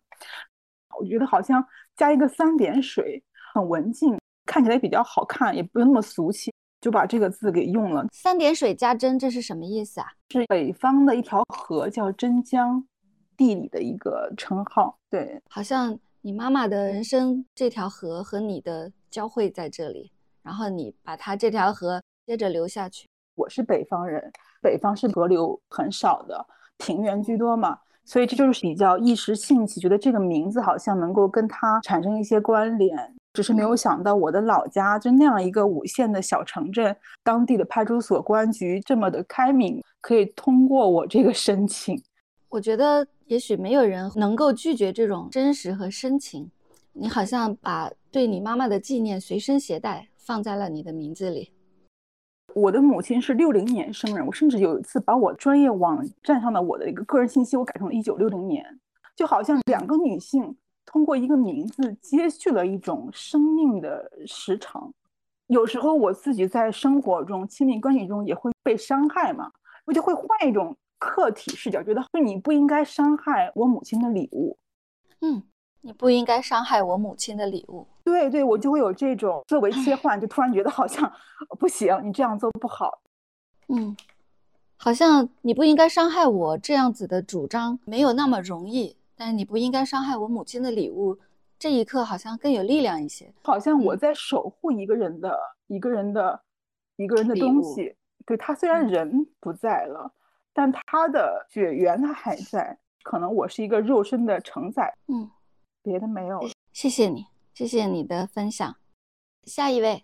[0.99, 1.65] 我觉得好像
[1.95, 3.23] 加一个三点水，
[3.55, 8.07] 很文静，看起来比较好看，也不用那么俗气，就把这个字给用了。
[8.13, 10.07] 三点水加针，这是什么意思啊？
[10.31, 12.83] 是北方的一条河叫真江，
[13.37, 14.97] 地理的一个称号。
[15.11, 20.11] 对，好像你妈妈的人生这条河和你的交汇在这里，
[20.43, 23.07] 然后你把它这条河接着流下去。
[23.35, 24.33] 我是北方人，
[24.63, 26.47] 北方是河流很少的，
[26.79, 27.79] 平原居多嘛。
[28.05, 32.97] 所以这就是比较一时兴起，觉得这个名字好像能够跟它产生一些关联，
[33.37, 42.03] 只是没有想到我的老家就那样一个五线的小城镇，当地的派出所公安局这么的开明，可以通过我这个申请。
[42.49, 46.51] 我觉得也许没有人能够拒绝这种真实和深情。
[46.95, 51.53] 你好像把对你妈妈的纪念随身携带，放在了你的名字里。
[52.55, 58.65] 我的母亲是六零年生人，我甚至有一次把我专业网站上的我的一个个人信息，我改成了一九六零年，
[59.15, 60.57] 就好像两个女性
[60.87, 64.91] 通过一个名字接续了一种生命的时长。
[65.49, 69.53] 有时候我自己在生活中、亲密关系中也会被伤害嘛，
[69.85, 74.57] 我就会换一种客体视角，觉得你不应该伤害我母亲的礼物。
[75.21, 75.43] 嗯。
[75.83, 77.87] 你不应该伤害我母亲的礼物。
[78.03, 81.09] 对对，我就会有这种思维切换，就突然觉得好像
[81.61, 83.01] 不行，你这样做不好。
[83.69, 83.97] 嗯，
[84.77, 91.19] 好像你不应该伤害我这样子的主张没有那么容易，但是你不应该伤害我母亲的礼物，
[91.59, 93.33] 这一刻好像更有力量一些。
[93.43, 95.37] 好像我在守护一个人的
[95.67, 96.41] 一个人的
[96.97, 97.97] 一个人的东西。
[98.27, 100.13] 对他虽然人不在了，
[100.53, 104.93] 但他的血缘他还在，可能我是一个肉身的承载。
[105.09, 105.31] 嗯。
[105.83, 108.77] 别的没有了，谢谢你，谢谢你的分享。
[109.45, 110.03] 下一位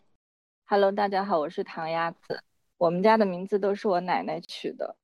[0.67, 2.41] ，Hello，大家好，我是唐鸭子。
[2.79, 4.95] 我们家的名字都是我奶奶取的，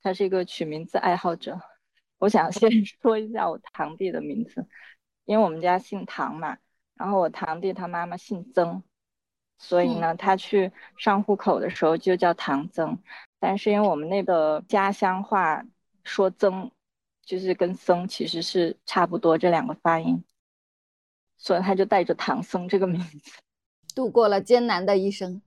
[0.00, 1.60] 她是一个取名字爱好者。
[2.18, 2.70] 我想先
[3.02, 4.66] 说一下我堂弟的名字，
[5.24, 6.58] 因为我们家姓唐嘛，
[6.94, 8.82] 然后我堂弟他妈妈姓曾，
[9.58, 12.98] 所以呢，他去上户口的时候就叫唐曾。
[13.38, 15.64] 但是因为我们那个家乡话
[16.04, 16.70] 说曾。
[17.28, 20.24] 就是跟僧其实是差不多这两个发音，
[21.36, 23.32] 所以他就带着唐僧这个名字，
[23.94, 25.42] 度过了艰难的一生。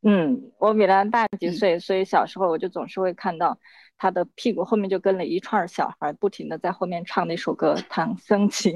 [0.00, 3.56] 嗯，我比他大几岁，所以小时候我就总是会看到
[3.98, 8.72] 他的屁股后面就跟了一串小孩，不停的在后面唱那首歌《唐僧骑》，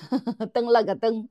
[0.52, 1.28] 噔了个噔，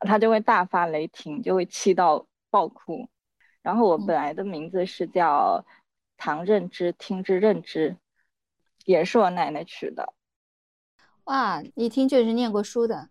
[0.00, 3.08] 他就会大发雷霆，就会气到爆哭。
[3.62, 5.64] 然后我本来的名字是叫
[6.16, 7.96] 唐认知，听之认知。
[8.84, 10.12] 也是我奶奶取的，
[11.26, 11.62] 哇！
[11.76, 13.10] 一听就是念过书的。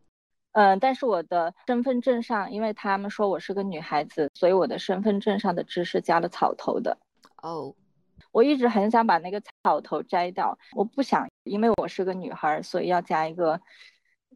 [0.52, 6.98] 嗯，但是我的身份证上，因为他们说我是个女孩子，所以我的身份证上的“知”是加了草头的。
[7.42, 7.74] 哦，
[8.32, 13.60] 我一直很想把那个草头摘掉，我不想，因为我是个女孩，所以要加一个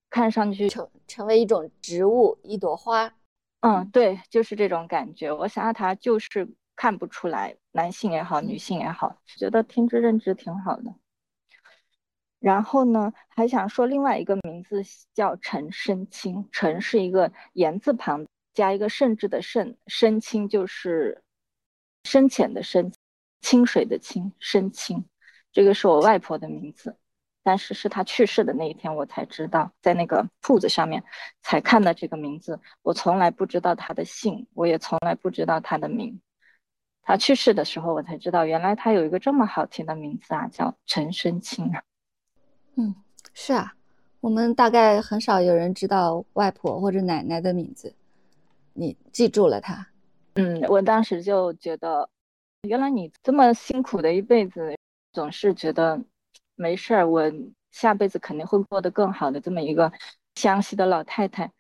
[0.10, 3.14] 看上去成成为一种植物，一朵花。
[3.62, 5.32] 嗯，对，就是这种感觉。
[5.32, 10.94] 我想要它就是看不出来，男性也好，女性也好，觉得听之任之挺好的。
[12.40, 14.84] 然后呢，还想说另外一个名字
[15.16, 21.24] 叫陈深清，陈是一个言字旁加一个甚至的甚，深清就是
[22.04, 22.92] 深浅的深，
[23.46, 25.06] 清水的清，深清。
[25.52, 26.98] 这个是我外婆的名字，
[27.44, 31.04] 但是是她去世的那一天我才知道，在那个铺子上面
[31.44, 32.60] 才看到这个名字。
[32.82, 36.20] 我从来不知道她的姓，我也从来不知道她的名。
[37.04, 41.84] 她去世的时候，我才知道原来她有一个这么好听的名字啊，叫陈深清啊。
[42.78, 42.96] 嗯，
[43.36, 43.76] 是啊，
[44.22, 47.94] 我们大概很少有人知道外婆或者奶奶的名字，
[48.74, 49.88] 你记住了她。
[50.34, 52.10] 嗯，我当时就觉得，
[52.66, 54.76] 原来你这么辛苦的一辈子，
[55.14, 56.04] 总是觉得
[56.56, 57.32] 没事儿，我
[57.72, 59.92] 下辈子肯定会过得更好的这么一个
[60.36, 61.52] 湘西的老太太。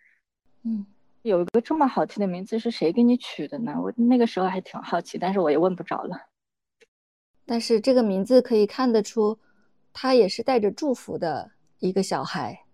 [0.64, 0.86] 嗯，
[1.22, 3.80] 有一个这么好听的名字是谁给你取的呢？
[3.82, 6.27] 我那个时候还挺好奇，但是我也问不着了。
[7.45, 9.40] 但是这个名字可以看得出。
[9.98, 12.65] 他也是带着祝福的一个小孩，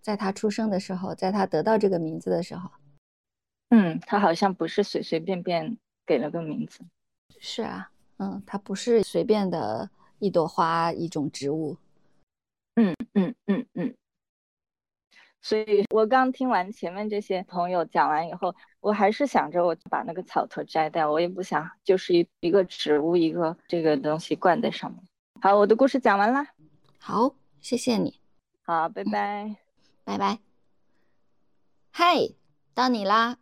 [0.00, 2.70] 在他出生的时候，在他得到这个名字的时候，
[3.68, 5.76] 嗯，他好像不是随随便便
[6.06, 6.80] 给了个名字。
[7.38, 11.76] 是啊，嗯，它不是随便的一朵花，一种植物。
[12.74, 13.94] 嗯嗯嗯嗯。
[15.42, 25.00] 所以我刚听完前面这些朋友讲完以后，我还是想着我把那个草头摘掉，我也不想就是一一个植物一个这个东西灌在上面。
[25.40, 26.48] 好，我的故事讲完啦。
[26.98, 28.20] 好，谢谢你。
[28.62, 29.56] 好，拜拜，
[30.02, 30.38] 拜拜。
[31.92, 32.16] 嗨，
[32.74, 33.38] 到你啦！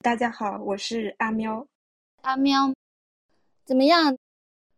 [0.00, 1.66] 大家好，我是阿喵。
[2.22, 2.72] 阿喵，
[3.68, 4.16] 怎么样？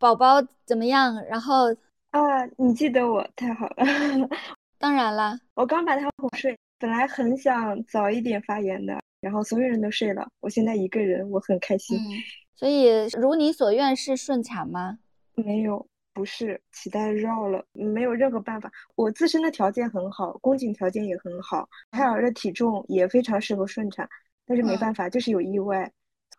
[0.01, 1.15] 宝宝怎么样？
[1.27, 1.73] 然后
[2.11, 3.77] 啊，你记得我，太好了。
[4.79, 11.97] 当然啦，我刚把他哄睡，本来很想早一点发言的，然后所有人都睡了，我现在一个人，我很开心。
[11.99, 12.19] 嗯，
[12.57, 14.99] 所以如你所愿是顺产吗？
[15.37, 15.87] 没有。
[16.13, 18.71] 不是脐带绕了，没有任何办法。
[18.97, 24.07] 我自身的条件很好，宫颈条件也很好，胎儿的体重也非常适合顺产，
[24.45, 25.89] 但是没办法，就是有意外，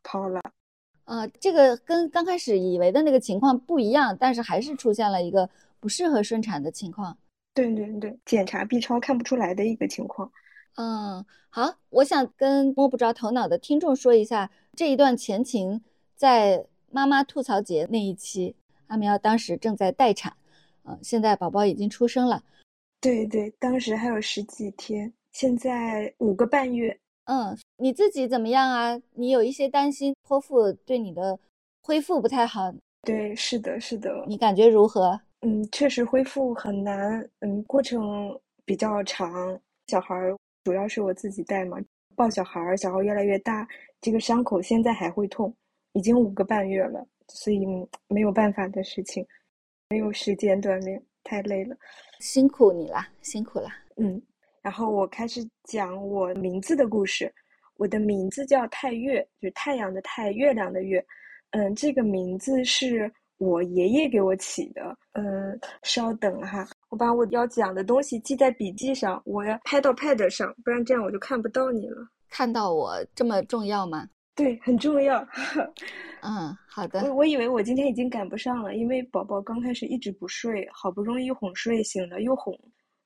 [0.03, 0.41] 抛了。
[1.05, 5.49] 呃，这个跟刚开始以为的那个情况不一样，但是还是出现了一个
[5.79, 7.17] 不适合顺产的情况。
[7.53, 10.31] 对对对，检查 B 超看不出来的一个情况。
[10.75, 15.81] 嗯，好，我想跟摸不着头脑的听众说一下这一段前情，
[16.15, 18.55] 在妈妈吐槽节那一期。
[18.87, 20.33] 阿苗当时正在待产，
[20.83, 22.43] 嗯，现在宝宝已经出生了，
[22.99, 26.97] 对对，当时还有十几天，现在五个半月。
[27.26, 28.99] 嗯，你自己怎么样啊？
[29.14, 31.38] 你有一些担心剖腹对你的
[31.81, 32.73] 恢复不太好。
[33.03, 34.23] 对，是的，是的。
[34.27, 35.19] 你感觉如何？
[35.41, 39.60] 嗯，确实恢复很难，嗯，过程比较长。
[39.88, 40.15] 小孩
[40.64, 41.77] 主要是我自己带嘛，
[42.15, 43.68] 抱小孩，小孩越来越大，
[43.99, 45.53] 这个伤口现在还会痛，
[45.93, 47.06] 已经五个半月了。
[47.27, 47.65] 所以
[48.07, 49.26] 没有办法的事情，
[49.89, 51.76] 没有时间锻炼，太累了，
[52.19, 53.69] 辛苦你了，辛苦了。
[53.95, 54.22] 嗯，
[54.61, 57.33] 然后我开始讲我名字的故事。
[57.77, 61.03] 我的名字叫太月，就是太阳的太，月亮的月。
[61.49, 64.95] 嗯，这个名字是我爷爷给我起的。
[65.13, 72.07] 嗯，稍等哈，我把我要讲的东西记在笔记上，我要拍到 pad 上，不然这样我就看不到你了。
[72.29, 74.07] 看到我这么重要吗？
[74.35, 75.27] 对，很重要。
[76.21, 77.03] 嗯，好的。
[77.05, 82.55] 我我以为我今天已经赶不上了，因为宝宝刚开始一直不睡，好不容易哄睡醒了又哄。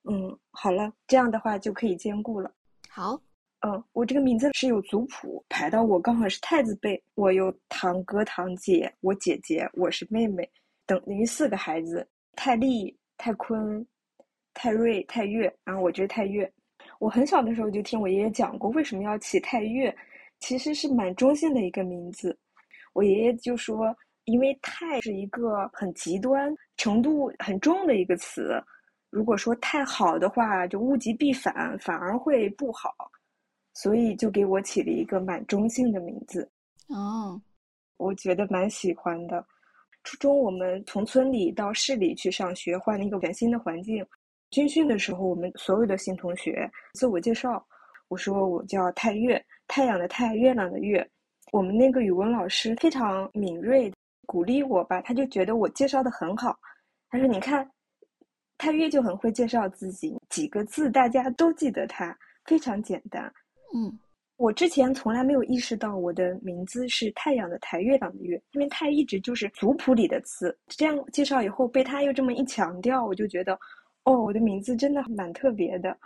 [0.10, 2.52] 嗯，好了，这样的话就可以兼顾了。
[2.90, 3.20] 好，
[3.62, 10.50] 嗯，我这个名字是有族谱排到我刚好是太子辈，我有堂哥堂姐，我姐姐，我是妹妹，
[10.86, 13.86] 等于四个孩子：太利、太坤、
[14.54, 16.52] 泰瑞、泰月，然后我就是太月。
[17.00, 19.96] 我很小的时候就听我爷爷讲过，为什么要起泰月。
[20.42, 22.38] 其实是蛮中性的一个名字，
[22.94, 23.96] 我爷爷就说，
[24.26, 28.62] 因为泰是一个很极端、程度很重的一个词，
[29.16, 32.94] 如果说太好的话，就物极必反，反而会不好，
[33.74, 36.52] 所以就给我起了一个蛮中性的名字。
[36.90, 37.42] 哦，
[37.96, 39.42] 我觉得蛮喜欢的。
[40.04, 44.06] 初中我们从村里到市里去上学，换了一个全新的环境。
[44.52, 47.66] 军训的时候，我们所有的新同学自我介绍，
[48.10, 49.42] 我说我叫太月。
[49.66, 51.10] 太阳的太，月亮的月，
[51.54, 53.90] 我们那个语文老师非常敏锐，
[54.28, 56.54] 鼓励我吧，他就觉得我介绍的很好。
[57.10, 57.66] 他说：“你看，
[58.58, 63.32] 太月就很会介绍自己，几个字大家都记得他，非常简单。
[63.74, 64.00] 嗯，
[64.38, 70.58] 我之前从来没有意识到我的名字是太阳的太，月亮的月，因为太一直就是族谱里的词。
[70.68, 73.58] 这样介绍以后，被他又这么一强调，我就觉得，
[74.04, 75.98] 哦，我的名字真的蛮特别的。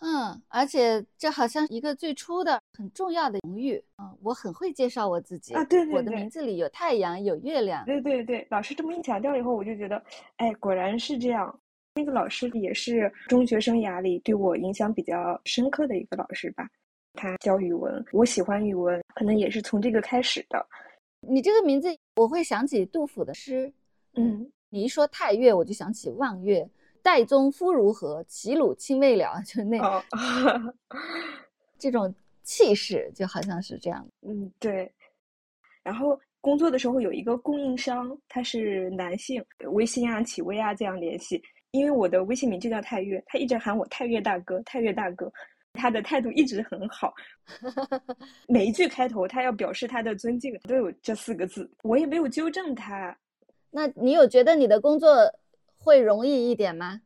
[0.00, 3.82] 嗯，而且这好像一个最初的很重要的荣誉。
[4.00, 7.84] 嗯，我很会介绍我自己啊，对对对，我的名字里有太阳，有月亮。
[7.84, 10.02] 对对对，老师这么一强调以后，我就觉得，
[10.36, 11.58] 哎，果然是这样。
[11.98, 16.70] 那个老师也是中学生涯里对我影响比较深刻的一个老师吧。
[17.14, 20.64] 他教语文，我喜欢语文，可能也是从这个开始的。
[21.20, 23.72] 你这个名字，我会想起杜甫的诗。
[24.14, 26.64] 嗯，你一说太岳，我就想起望岳。
[27.02, 28.22] 岱宗夫如何？
[28.28, 30.04] 齐鲁青未了，就那
[31.80, 32.14] 这种
[32.44, 34.06] 气势，就好像是这样。
[34.22, 34.88] 嗯，对。
[35.82, 41.42] 然后工作的时候有一个供应商，他是男性，微信啊、企微啊这样联系。
[41.70, 45.32] 因为我的微信名就叫太岳，他一直喊我太岳大哥，太岳大哥。
[45.74, 47.14] 他的态度一直很好，
[48.48, 51.70] 每一句开头他要表示他的尊敬，都有这四个字。
[51.82, 53.16] 我也没有纠正他。
[53.70, 55.08] 那你有觉得你的工作？
[55.80, 57.00] 会容易一点吗？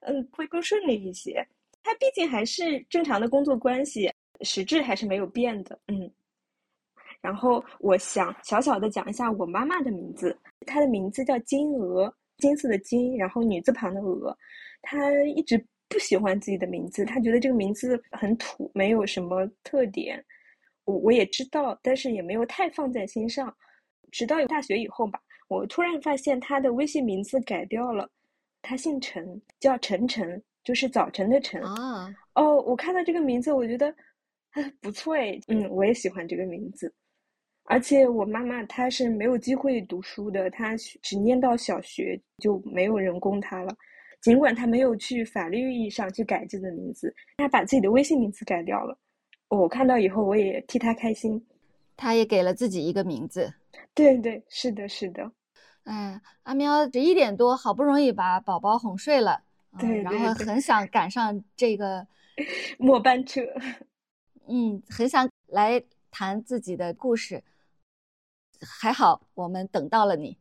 [0.00, 1.46] 嗯，会更顺利一些。
[1.82, 5.78] 他毕竟还是正常的工作关系，实质还是没有变的。
[5.86, 6.10] 嗯。
[7.22, 10.36] 然后我想小小的讲一下我妈妈的名字，
[10.66, 14.36] 她的名字叫金娥，金色的金，然后女字旁的娥。
[14.82, 20.24] 她一直不喜欢自己的名字，她觉得这个名字很土，没有什么特点。
[20.84, 23.54] 我我也知道，但是也没有太放在心上。
[24.10, 25.20] 直到有大学以后吧。
[25.48, 28.08] 我突然发现他的微信名字改掉了，
[28.62, 32.08] 他姓陈，叫陈晨，就是早晨的晨啊。
[32.34, 33.94] 哦，我看到这个名字，我觉得，
[34.52, 36.92] 哎，不错哎，嗯，我也喜欢这个名字。
[37.70, 43.72] 而且我妈妈她是没有机会读书的，她只念到小学就没有人供她了。
[44.20, 48.98] 尽管她没有去法律意义上去改自己的名字，她把自己的微信名字改掉了。
[49.48, 51.40] 我看到以后，我也替她开心。
[51.96, 53.54] 她也给了自己一个名字。
[53.94, 55.30] 对对，是的，是的。
[55.84, 59.40] 哎，阿喵十一点多，好不容易把宝宝哄睡了，
[59.78, 62.04] 对，然后很想赶上这个
[62.78, 63.40] 末班车，
[64.48, 65.80] 嗯，很想来
[66.10, 67.40] 谈自己的故事。
[68.60, 70.36] 还好我们等到了你。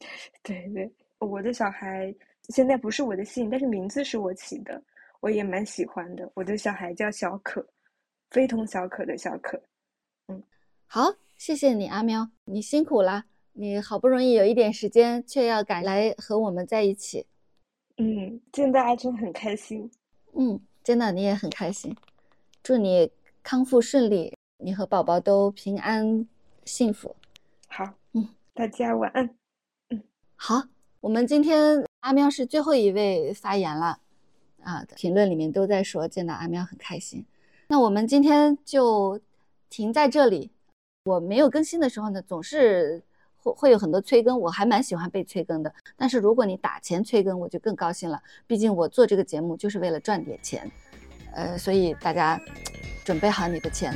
[0.42, 2.14] 对对，我的小孩
[2.48, 4.82] 现在不是我的姓，但是名字是我起的，
[5.20, 6.30] 我也蛮喜欢的。
[6.34, 7.64] 我的小孩叫小可，
[8.30, 9.62] 非同小可的小可。
[10.28, 10.42] 嗯，
[10.86, 13.26] 好，谢谢你，阿喵，你辛苦啦。
[13.54, 17.26] 你好不容易有一点时间，却要赶来和我们在一起，
[17.98, 19.90] 嗯，见到阿春很开心，
[20.32, 21.94] 嗯，见到你也很开心，
[22.62, 23.12] 祝你
[23.42, 26.26] 康复顺利，你和宝宝都平安
[26.64, 27.14] 幸福。
[27.68, 29.28] 好，嗯，大家晚安，
[29.90, 30.02] 嗯，
[30.36, 30.62] 好，
[31.00, 33.98] 我们今天阿喵是最后一位发言了，
[34.62, 37.24] 啊，评论里面都在说见到阿喵很开心，
[37.68, 39.20] 那我们今天就
[39.68, 40.50] 停在这里。
[41.04, 43.02] 我没有更新的时候呢，总是。
[43.44, 45.74] 会会有很多催更，我还蛮喜欢被催更的。
[45.96, 48.22] 但是如果你打钱催更，我就更高兴了。
[48.46, 50.70] 毕竟我做这个节目就是为了赚点钱，
[51.34, 52.40] 呃，所以大家
[53.04, 53.92] 准备好你的钱。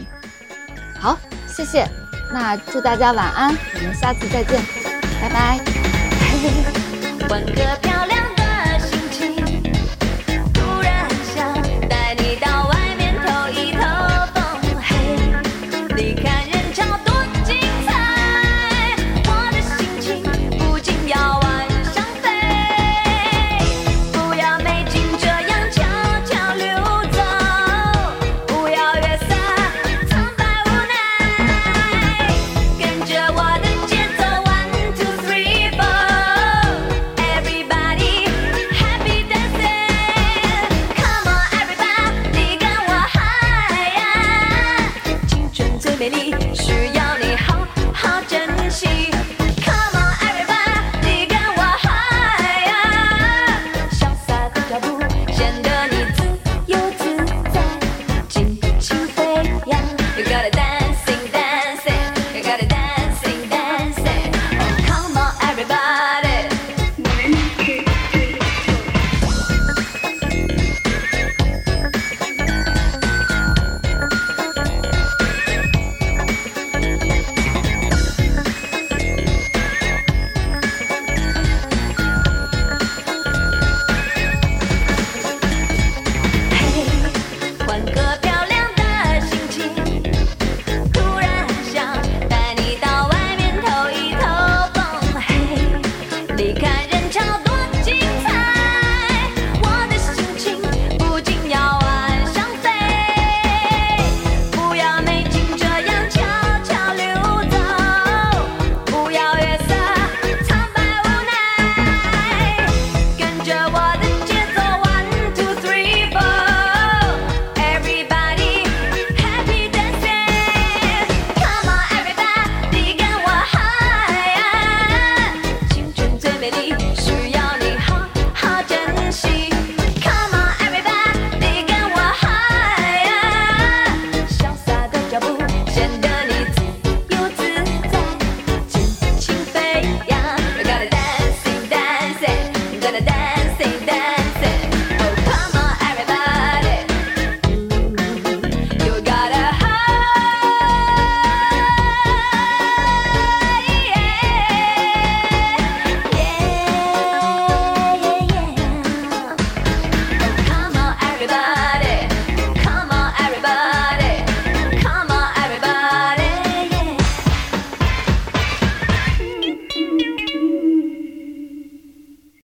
[0.99, 1.17] 好，
[1.47, 1.87] 谢谢。
[2.31, 4.61] 那祝大家晚安，我们下次再见，
[5.21, 5.59] 拜拜。
[7.55, 7.96] 个漂。